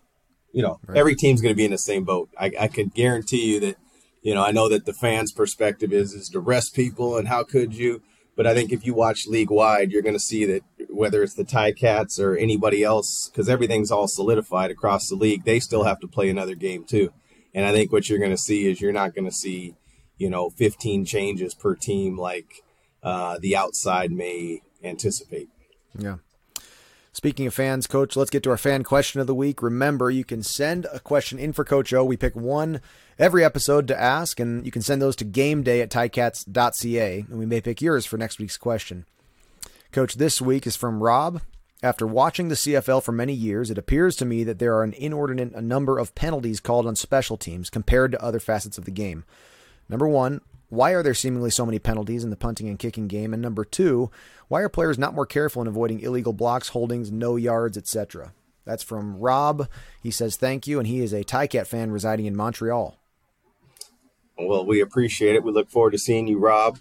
you 0.52 0.62
know, 0.62 0.80
right. 0.86 0.98
every 0.98 1.16
team's 1.16 1.42
going 1.42 1.54
to 1.54 1.58
be 1.58 1.66
in 1.66 1.72
the 1.72 1.78
same 1.78 2.04
boat. 2.04 2.30
I, 2.38 2.52
I 2.60 2.68
can 2.68 2.90
guarantee 2.90 3.54
you 3.54 3.60
that, 3.62 3.78
you 4.22 4.34
know, 4.34 4.44
I 4.44 4.52
know 4.52 4.68
that 4.68 4.86
the 4.86 4.94
fans' 4.94 5.32
perspective 5.32 5.94
is 5.94 6.14
is 6.14 6.28
to 6.30 6.40
rest 6.40 6.76
people 6.76 7.18
and 7.18 7.28
how 7.28 7.44
could 7.44 7.74
you? 7.74 8.02
But 8.36 8.46
I 8.46 8.54
think 8.54 8.72
if 8.72 8.86
you 8.86 8.94
watch 8.94 9.26
league 9.28 9.50
wide, 9.50 9.92
you're 9.92 10.04
going 10.04 10.14
to 10.14 10.20
see 10.20 10.46
that 10.46 10.64
whether 10.90 11.24
it's 11.24 11.34
the 11.34 11.44
Ticats 11.44 12.20
or 12.20 12.36
anybody 12.36 12.84
else, 12.84 13.30
because 13.32 13.50
everything's 13.50 13.92
all 13.92 14.08
solidified 14.08 14.70
across 14.70 15.08
the 15.08 15.16
league, 15.16 15.44
they 15.44 15.60
still 15.60 15.84
have 15.84 16.00
to 16.02 16.08
play 16.08 16.30
another 16.30 16.56
game 16.56 16.84
too. 16.84 17.12
And 17.54 17.66
I 17.66 17.72
think 17.72 17.92
what 17.92 18.10
you're 18.10 18.20
going 18.20 18.32
to 18.32 18.38
see 18.38 18.70
is 18.70 18.80
you're 18.80 18.92
not 18.92 19.16
going 19.16 19.26
to 19.26 19.32
see, 19.32 19.76
you 20.18 20.30
know, 20.30 20.50
15 20.50 21.06
changes 21.06 21.54
per 21.54 21.76
team 21.76 22.18
like 22.18 22.64
uh, 23.04 23.38
the 23.40 23.56
outside 23.56 24.12
may 24.12 24.62
anticipate. 24.84 25.50
Yeah. 25.98 26.18
Speaking 27.18 27.48
of 27.48 27.54
fans, 27.56 27.88
Coach, 27.88 28.16
let's 28.16 28.30
get 28.30 28.44
to 28.44 28.52
our 28.52 28.58
fan 28.58 28.84
question 28.84 29.20
of 29.20 29.26
the 29.26 29.34
week. 29.34 29.64
Remember, 29.64 30.12
you 30.12 30.24
can 30.24 30.44
send 30.44 30.86
a 30.94 31.00
question 31.00 31.40
in 31.40 31.52
for 31.52 31.64
Coach 31.64 31.92
O. 31.92 32.06
We 32.06 32.16
pick 32.16 32.36
one 32.36 32.80
every 33.18 33.44
episode 33.44 33.88
to 33.88 34.00
ask, 34.00 34.40
and 34.40 34.64
you 34.64 34.72
can 34.72 34.84
send 34.84 35.02
those 35.02 35.16
to 35.16 35.26
gameday 35.26 35.82
at 35.82 35.90
ticats.ca, 35.90 37.26
and 37.28 37.40
we 37.40 37.48
may 37.48 37.60
pick 37.60 37.82
yours 37.82 38.06
for 38.06 38.18
next 38.18 38.38
week's 38.38 38.58
question. 38.58 39.06
Coach, 39.92 40.16
this 40.16 40.40
week 40.40 40.68
is 40.68 40.76
from 40.76 41.02
Rob. 41.02 41.42
After 41.82 42.06
watching 42.06 42.50
the 42.50 42.56
CFL 42.56 43.02
for 43.02 43.12
many 43.12 43.34
years, 43.34 43.72
it 43.72 43.80
appears 43.80 44.16
to 44.18 44.26
me 44.26 44.44
that 44.44 44.60
there 44.60 44.76
are 44.76 44.84
an 44.84 44.94
inordinate 44.94 45.60
number 45.64 45.98
of 45.98 46.14
penalties 46.14 46.60
called 46.60 46.86
on 46.86 46.96
special 46.96 47.38
teams 47.38 47.72
compared 47.72 48.12
to 48.12 48.24
other 48.24 48.40
facets 48.40 48.78
of 48.78 48.86
the 48.86 48.92
game. 48.92 49.26
Number 49.90 50.08
one, 50.08 50.42
why 50.70 50.92
are 50.92 51.04
there 51.04 51.14
seemingly 51.14 51.50
so 51.50 51.66
many 51.66 51.80
penalties 51.80 52.24
in 52.24 52.30
the 52.30 52.36
punting 52.36 52.68
and 52.68 52.78
kicking 52.78 53.08
game? 53.08 53.34
And 53.34 53.42
number 53.42 53.64
two, 53.64 54.12
why 54.48 54.62
are 54.62 54.70
players 54.70 54.98
not 54.98 55.14
more 55.14 55.26
careful 55.26 55.62
in 55.62 55.68
avoiding 55.68 56.02
illegal 56.02 56.34
blocks, 56.34 56.70
holdings, 56.70 57.12
no 57.12 57.36
yards, 57.36 57.78
etc.? 57.78 58.34
That's 58.66 58.84
from 58.84 59.18
Rob. 59.18 59.70
He 60.04 60.12
says 60.12 60.36
thank 60.36 60.68
you, 60.68 60.78
and 60.78 60.88
he 60.88 61.00
is 61.00 61.14
a 61.14 61.24
Ticat 61.24 61.68
fan 61.68 61.92
residing 61.92 62.26
in 62.26 62.36
Montreal. 62.36 63.00
Well, 64.38 64.66
we 64.66 64.82
appreciate 64.82 65.36
it. 65.36 65.44
We 65.44 65.52
look 65.52 65.72
forward 65.72 65.92
to 65.92 65.98
seeing 65.98 66.28
you, 66.28 66.38
Rob, 66.38 66.78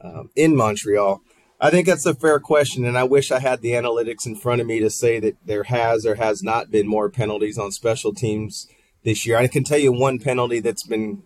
um, 0.00 0.30
in 0.34 0.56
Montreal. 0.56 1.20
I 1.60 1.70
think 1.70 1.86
that's 1.86 2.06
a 2.06 2.14
fair 2.14 2.40
question, 2.40 2.86
and 2.86 2.96
I 2.96 3.04
wish 3.04 3.30
I 3.30 3.38
had 3.38 3.60
the 3.60 3.72
analytics 3.72 4.24
in 4.24 4.34
front 4.34 4.62
of 4.62 4.66
me 4.66 4.80
to 4.80 4.88
say 4.88 5.20
that 5.20 5.36
there 5.44 5.64
has 5.64 6.06
or 6.06 6.14
has 6.14 6.42
not 6.42 6.70
been 6.70 6.88
more 6.88 7.10
penalties 7.10 7.58
on 7.58 7.70
special 7.70 8.14
teams 8.14 8.66
this 9.04 9.26
year. 9.26 9.36
I 9.36 9.46
can 9.46 9.62
tell 9.62 9.78
you 9.78 9.92
one 9.92 10.18
penalty 10.18 10.60
that's 10.60 10.86
been 10.86 11.22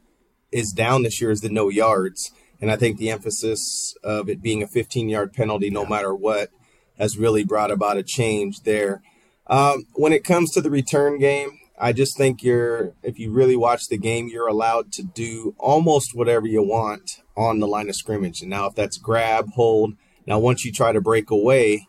is 0.54 0.72
down 0.72 1.02
this 1.02 1.20
year 1.20 1.30
is 1.30 1.40
the 1.40 1.48
no 1.48 1.68
yards. 1.68 2.30
And 2.60 2.70
I 2.70 2.76
think 2.76 2.96
the 2.96 3.10
emphasis 3.10 3.94
of 4.04 4.28
it 4.28 4.40
being 4.40 4.62
a 4.62 4.68
15 4.68 5.08
yard 5.08 5.32
penalty, 5.32 5.68
no 5.68 5.84
matter 5.84 6.14
what, 6.14 6.50
has 6.96 7.18
really 7.18 7.44
brought 7.44 7.72
about 7.72 7.96
a 7.96 8.02
change 8.02 8.60
there. 8.60 9.02
Um, 9.48 9.84
when 9.94 10.12
it 10.12 10.24
comes 10.24 10.52
to 10.52 10.60
the 10.60 10.70
return 10.70 11.18
game, 11.18 11.58
I 11.78 11.92
just 11.92 12.16
think 12.16 12.44
you're, 12.44 12.94
if 13.02 13.18
you 13.18 13.32
really 13.32 13.56
watch 13.56 13.88
the 13.88 13.98
game, 13.98 14.28
you're 14.28 14.46
allowed 14.46 14.92
to 14.92 15.02
do 15.02 15.56
almost 15.58 16.14
whatever 16.14 16.46
you 16.46 16.62
want 16.62 17.22
on 17.36 17.58
the 17.58 17.66
line 17.66 17.88
of 17.88 17.96
scrimmage. 17.96 18.40
And 18.40 18.50
now, 18.50 18.66
if 18.66 18.76
that's 18.76 18.96
grab, 18.96 19.50
hold, 19.54 19.94
now 20.24 20.38
once 20.38 20.64
you 20.64 20.70
try 20.70 20.92
to 20.92 21.00
break 21.00 21.30
away, 21.30 21.88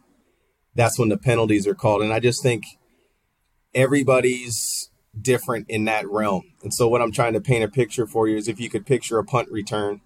that's 0.74 0.98
when 0.98 1.10
the 1.10 1.18
penalties 1.18 1.68
are 1.68 1.76
called. 1.76 2.02
And 2.02 2.12
I 2.12 2.20
just 2.20 2.42
think 2.42 2.66
everybody's 3.76 4.90
different 5.22 5.70
in 5.70 5.86
that 5.86 6.10
realm. 6.10 6.52
And 6.64 6.74
so 6.74 6.88
what 6.88 7.02
I'm 7.02 7.12
trying 7.12 7.34
to 7.34 7.42
paint 7.42 7.64
a 7.64 7.68
picture 7.68 8.06
for 8.06 8.28
you 8.28 8.38
is 8.38 8.48
if 8.48 8.60
you 8.60 8.70
could 8.70 8.86
picture 8.86 9.18
a 9.18 9.24
punt 9.24 9.50
return 9.52 10.02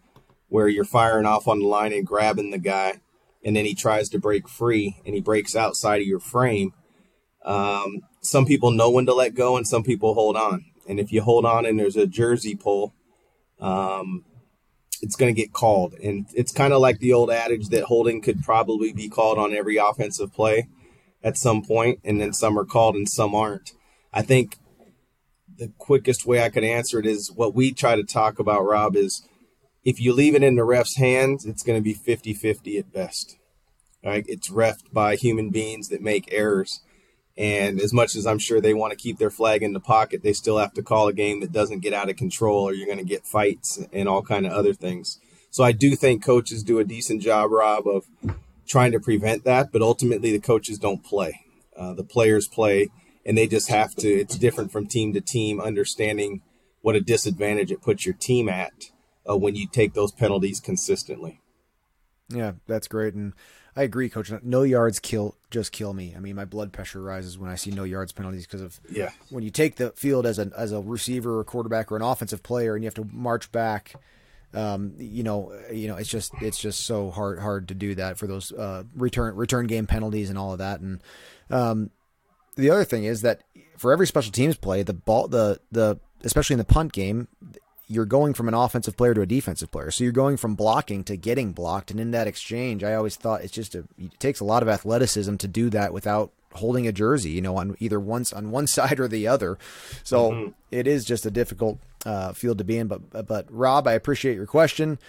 where 0.48 0.68
you're 0.68 0.86
firing 0.86 1.26
off 1.26 1.48
on 1.48 1.60
the 1.60 1.66
line 1.66 1.94
and 1.94 2.06
grabbing 2.06 2.52
the 2.52 2.58
guy 2.58 3.02
and 3.44 3.56
then 3.56 3.66
he 3.66 3.74
tries 3.74 4.10
to 4.10 4.20
break 4.20 4.48
free 4.48 4.98
and 5.06 5.16
he 5.16 5.22
breaks 5.22 5.56
outside 5.56 6.02
of 6.02 6.08
your 6.08 6.20
frame. 6.20 6.74
Um, 7.46 8.02
some 8.22 8.46
people 8.46 8.72
know 8.72 8.90
when 8.90 9.06
to 9.06 9.14
let 9.14 9.36
go 9.36 9.56
and 9.56 9.68
some 9.68 9.84
people 9.84 10.14
hold 10.14 10.36
on. 10.36 10.66
And 10.88 11.00
if 11.00 11.12
you 11.12 11.22
hold 11.22 11.46
on 11.46 11.66
and 11.66 11.80
there's 11.80 11.96
a 11.96 12.08
jersey 12.08 12.56
pull, 12.56 12.94
um, 13.60 14.26
it's 15.02 15.16
going 15.16 15.34
to 15.34 15.40
get 15.40 15.54
called. 15.54 15.94
And 15.94 16.28
it's 16.34 16.52
kind 16.52 16.74
of 16.74 16.82
like 16.82 17.00
the 17.00 17.14
old 17.14 17.32
adage 17.32 17.70
that 17.70 17.86
holding 17.86 18.22
could 18.22 18.44
probably 18.44 18.92
be 18.92 19.08
called 19.08 19.38
on 19.38 19.54
every 19.54 19.78
offensive 19.78 20.34
play 20.34 20.68
at 21.24 21.38
some 21.38 21.64
point, 21.64 22.00
and 22.04 22.20
then 22.20 22.34
some 22.34 22.58
are 22.58 22.66
called 22.66 22.96
and 22.96 23.08
some 23.08 23.36
aren't. 23.36 23.74
I 24.14 24.22
think 24.22 24.58
the 25.60 25.72
quickest 25.78 26.26
way 26.26 26.42
I 26.42 26.50
could 26.50 26.64
answer 26.64 27.00
it 27.00 27.06
is 27.06 27.32
what 27.32 27.54
we 27.54 27.72
try 27.72 27.96
to 27.96 28.04
talk 28.04 28.40
about, 28.40 28.66
Rob, 28.66 28.96
is 28.96 29.28
if 29.84 30.00
you 30.00 30.14
leave 30.14 30.34
it 30.34 30.44
in 30.44 30.56
the 30.56 30.64
ref's 30.64 30.96
hands, 30.98 31.46
it's 31.46 31.64
going 31.64 31.78
to 31.78 31.84
be 31.84 31.94
50 31.94 32.34
50 32.34 32.78
at 32.78 32.92
best. 32.92 33.38
Right? 34.04 34.26
It's 34.28 34.50
refed 34.50 34.94
by 34.94 35.16
human 35.16 35.50
beings 35.50 35.90
that 35.90 36.02
make 36.02 36.32
errors. 36.32 36.82
And 37.38 37.80
as 37.80 37.94
much 37.94 38.16
as 38.16 38.26
I'm 38.26 38.40
sure 38.40 38.60
they 38.60 38.74
want 38.74 38.92
to 38.92 38.98
keep 38.98 39.18
their 39.18 39.30
flag 39.30 39.62
in 39.62 39.74
the 39.74 39.80
pocket, 39.80 40.24
they 40.24 40.34
still 40.34 40.58
have 40.58 40.74
to 40.74 40.84
call 40.84 41.08
a 41.08 41.14
game 41.14 41.42
that 41.42 41.52
doesn't 41.52 41.80
get 41.80 41.94
out 41.94 42.10
of 42.10 42.16
control 42.16 42.64
or 42.64 42.74
you're 42.74 42.86
going 42.86 42.98
to 42.98 43.04
get 43.04 43.26
fights 43.26 43.80
and 43.94 44.10
all 44.10 44.22
kind 44.22 44.46
of 44.46 44.54
other 44.54 44.74
things. 44.74 45.20
So 45.52 45.64
I 45.64 45.72
do 45.72 45.96
think 45.96 46.24
coaches 46.24 46.64
do 46.64 46.80
a 46.80 46.84
decent 46.84 47.22
job, 47.22 47.52
Rob, 47.52 47.88
of 47.88 48.06
trying 48.68 48.92
to 48.92 49.00
prevent 49.00 49.44
that, 49.46 49.72
but 49.72 49.82
ultimately 49.82 50.32
the 50.32 50.40
coaches 50.40 50.78
don't 50.78 51.04
play. 51.04 51.46
Uh, 51.76 51.94
the 51.94 52.04
players 52.04 52.48
play, 52.48 52.90
and 53.30 53.38
they 53.38 53.46
just 53.46 53.70
have 53.70 53.94
to. 53.94 54.10
It's 54.10 54.36
different 54.36 54.72
from 54.72 54.88
team 54.88 55.14
to 55.14 55.22
team, 55.22 55.62
understanding 55.62 56.42
what 56.82 56.96
a 56.96 57.00
disadvantage 57.00 57.72
it 57.72 57.80
puts 57.80 58.04
your 58.04 58.16
team 58.16 58.50
at 58.50 58.90
uh, 59.30 59.38
when 59.38 59.56
you 59.56 59.68
take 59.68 59.94
those 59.94 60.12
penalties 60.12 60.60
consistently. 60.60 61.40
Yeah, 62.30 62.54
that's 62.66 62.88
great, 62.88 63.14
and 63.14 63.34
I 63.76 63.84
agree, 63.84 64.10
Coach. 64.10 64.32
No 64.42 64.64
yards 64.64 65.00
kill 65.00 65.36
just 65.52 65.72
kill 65.72 65.94
me. 65.94 66.16
I 66.18 66.20
mean, 66.20 66.36
my 66.36 66.46
blood 66.46 66.74
pressure 66.74 67.04
rises 67.04 67.38
when 67.38 67.52
I 67.52 67.56
see 67.56 67.70
no 67.70 67.84
yards 67.84 68.12
penalties 68.12 68.48
because 68.48 68.62
of 68.62 68.80
yeah. 68.92 69.12
When 69.30 69.44
you 69.44 69.52
take 69.52 69.76
the 69.76 69.92
field 69.92 70.26
as 70.26 70.40
a 70.40 70.52
as 70.58 70.72
a 70.72 70.82
receiver 70.82 71.38
or 71.38 71.44
quarterback 71.44 71.92
or 71.92 71.98
an 71.98 72.02
offensive 72.02 72.42
player, 72.42 72.74
and 72.74 72.84
you 72.84 72.88
have 72.88 72.96
to 72.96 73.08
march 73.12 73.52
back, 73.52 73.94
um, 74.56 74.96
you 74.98 75.22
know, 75.22 75.54
you 75.72 75.88
know, 75.88 75.98
it's 75.98 76.10
just 76.10 76.34
it's 76.42 76.58
just 76.58 76.88
so 76.88 77.12
hard 77.12 77.38
hard 77.38 77.68
to 77.68 77.76
do 77.76 77.94
that 77.94 78.18
for 78.18 78.26
those 78.26 78.52
uh, 78.52 78.86
return 78.96 79.36
return 79.36 79.68
game 79.68 79.86
penalties 79.86 80.32
and 80.32 80.40
all 80.40 80.52
of 80.52 80.58
that. 80.58 80.80
And 80.80 81.04
um, 81.52 81.92
the 82.60 82.70
other 82.70 82.86
thing 82.86 83.04
is 83.04 83.22
that 83.22 83.42
for 83.78 83.92
every 83.92 84.08
special 84.08 84.32
teams 84.32 84.58
play, 84.58 84.84
the 84.84 84.94
ball 84.94 85.28
the 85.28 85.60
the 85.72 86.00
especially 86.24 86.56
in 86.56 86.60
the 86.60 86.66
punt 86.66 86.92
game, 86.92 87.28
you're 87.88 88.06
going 88.06 88.34
from 88.34 88.48
an 88.48 88.54
offensive 88.54 88.96
player 88.96 89.14
to 89.14 89.22
a 89.22 89.26
defensive 89.26 89.72
player. 89.72 89.90
So 89.90 90.04
you're 90.04 90.14
going 90.14 90.38
from 90.38 90.56
blocking 90.56 91.04
to 91.06 91.18
getting 91.18 91.54
blocked. 91.54 91.90
And 91.90 92.00
in 92.00 92.12
that 92.12 92.28
exchange, 92.28 92.84
I 92.84 92.94
always 92.94 93.16
thought 93.16 93.42
it's 93.42 93.52
just 93.52 93.74
a, 93.74 93.86
it 93.98 94.20
takes 94.20 94.40
a 94.40 94.46
lot 94.46 94.62
of 94.62 94.70
athleticism 94.70 95.38
to 95.38 95.48
do 95.48 95.70
that 95.72 95.92
without 95.92 96.32
holding 96.54 96.88
a 96.88 96.92
jersey, 96.92 97.32
you 97.32 97.42
know, 97.42 97.58
on 97.58 97.76
either 97.80 98.00
once 98.00 98.32
on 98.32 98.52
one 98.52 98.68
side 98.78 99.00
or 99.00 99.08
the 99.08 99.28
other. 99.28 99.58
So 100.04 100.32
mm-hmm. 100.32 100.52
it 100.72 100.88
is 100.88 101.04
just 101.04 101.26
a 101.26 101.32
difficult 101.32 101.80
uh, 102.06 102.34
field 102.34 102.60
to 102.60 102.64
be 102.64 102.78
in. 102.78 102.88
But, 102.88 103.28
but 103.28 103.48
Rob, 103.50 103.88
I 103.88 103.94
appreciate 103.94 104.36
your 104.36 104.46
question. 104.46 105.00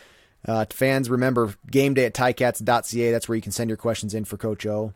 Uh, 0.47 0.65
fans, 0.71 1.11
remember 1.11 1.55
game 1.71 1.93
day 1.93 2.07
at 2.07 2.15
ticats.ca. 2.15 3.11
That's 3.11 3.29
where 3.29 3.37
you 3.37 3.43
can 3.43 3.53
send 3.53 3.69
your 3.69 3.77
questions 3.77 4.15
in 4.15 4.25
for 4.25 4.39
Coach 4.39 4.65
O. 4.65 4.95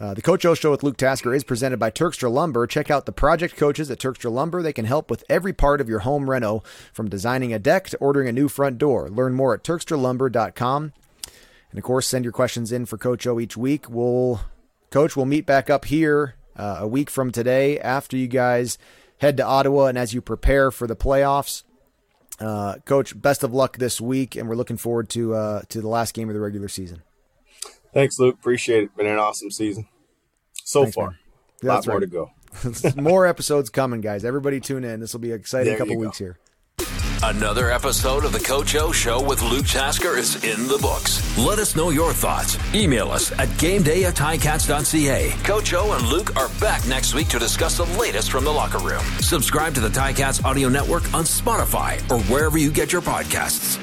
Uh, 0.00 0.12
the 0.12 0.22
Coach 0.22 0.44
O 0.44 0.54
Show 0.54 0.72
with 0.72 0.82
Luke 0.82 0.96
Tasker 0.96 1.32
is 1.32 1.44
presented 1.44 1.78
by 1.78 1.90
Turkstra 1.90 2.30
Lumber. 2.30 2.66
Check 2.66 2.90
out 2.90 3.06
the 3.06 3.12
project 3.12 3.56
coaches 3.56 3.90
at 3.90 3.98
Turkstra 3.98 4.30
Lumber. 4.30 4.60
They 4.60 4.72
can 4.72 4.86
help 4.86 5.08
with 5.10 5.24
every 5.28 5.52
part 5.52 5.80
of 5.80 5.88
your 5.88 6.00
home 6.00 6.28
reno, 6.28 6.62
from 6.92 7.08
designing 7.08 7.52
a 7.52 7.58
deck 7.58 7.88
to 7.90 7.96
ordering 7.98 8.28
a 8.28 8.32
new 8.32 8.48
front 8.48 8.78
door. 8.78 9.08
Learn 9.08 9.34
more 9.34 9.54
at 9.54 9.62
turkstralumber.com. 9.62 10.92
And 11.70 11.78
of 11.78 11.84
course, 11.84 12.06
send 12.06 12.24
your 12.24 12.32
questions 12.32 12.72
in 12.72 12.86
for 12.86 12.98
Coach 12.98 13.26
O 13.26 13.38
each 13.38 13.56
week. 13.56 13.88
We'll, 13.88 14.40
Coach, 14.90 15.16
we'll 15.16 15.26
meet 15.26 15.46
back 15.46 15.70
up 15.70 15.84
here 15.84 16.34
uh, 16.56 16.78
a 16.80 16.88
week 16.88 17.08
from 17.08 17.30
today 17.30 17.78
after 17.78 18.16
you 18.16 18.26
guys 18.26 18.78
head 19.18 19.36
to 19.36 19.44
Ottawa 19.44 19.86
and 19.86 19.98
as 19.98 20.12
you 20.12 20.20
prepare 20.20 20.70
for 20.70 20.86
the 20.86 20.96
playoffs. 20.96 21.62
Uh, 22.40 22.76
Coach, 22.84 23.20
best 23.20 23.44
of 23.44 23.54
luck 23.54 23.78
this 23.78 24.00
week, 24.00 24.34
and 24.34 24.48
we're 24.48 24.56
looking 24.56 24.76
forward 24.76 25.08
to 25.10 25.34
uh, 25.34 25.62
to 25.68 25.80
the 25.80 25.88
last 25.88 26.14
game 26.14 26.28
of 26.28 26.34
the 26.34 26.40
regular 26.40 26.68
season. 26.68 27.02
Thanks, 27.94 28.18
Luke. 28.18 28.34
Appreciate 28.34 28.84
it. 28.84 28.96
Been 28.96 29.06
an 29.06 29.18
awesome 29.18 29.50
season 29.50 29.88
so 30.64 30.82
Thanks, 30.82 30.94
far. 30.94 31.18
A 31.62 31.66
lot 31.66 31.86
more 31.86 32.00
to 32.00 32.06
go. 32.06 32.30
more 32.96 33.26
episodes 33.26 33.70
coming, 33.70 34.00
guys. 34.00 34.24
Everybody 34.24 34.60
tune 34.60 34.84
in. 34.84 35.00
This 35.00 35.12
will 35.12 35.20
be 35.20 35.30
an 35.30 35.38
exciting 35.38 35.70
there 35.70 35.78
couple 35.78 35.96
weeks 35.96 36.18
here. 36.18 36.38
Another 37.22 37.70
episode 37.70 38.26
of 38.26 38.32
the 38.32 38.38
Coach 38.38 38.74
O 38.76 38.92
Show 38.92 39.22
with 39.22 39.40
Luke 39.40 39.64
Tasker 39.64 40.18
is 40.18 40.44
in 40.44 40.68
the 40.68 40.76
books. 40.82 41.38
Let 41.38 41.58
us 41.58 41.74
know 41.74 41.88
your 41.88 42.12
thoughts. 42.12 42.58
Email 42.74 43.10
us 43.10 43.32
at 43.32 43.48
gameday 43.56 44.02
at 44.02 44.14
ticats.ca. 44.14 45.30
Coach 45.42 45.72
O 45.72 45.92
and 45.94 46.06
Luke 46.08 46.36
are 46.36 46.50
back 46.60 46.86
next 46.86 47.14
week 47.14 47.28
to 47.28 47.38
discuss 47.38 47.78
the 47.78 47.86
latest 47.98 48.30
from 48.30 48.44
the 48.44 48.50
locker 48.50 48.78
room. 48.78 49.02
Subscribe 49.20 49.72
to 49.74 49.80
the 49.80 49.88
Ticats 49.88 50.44
audio 50.44 50.68
network 50.68 51.04
on 51.14 51.24
Spotify 51.24 51.98
or 52.10 52.20
wherever 52.24 52.58
you 52.58 52.70
get 52.70 52.92
your 52.92 53.02
podcasts. 53.02 53.80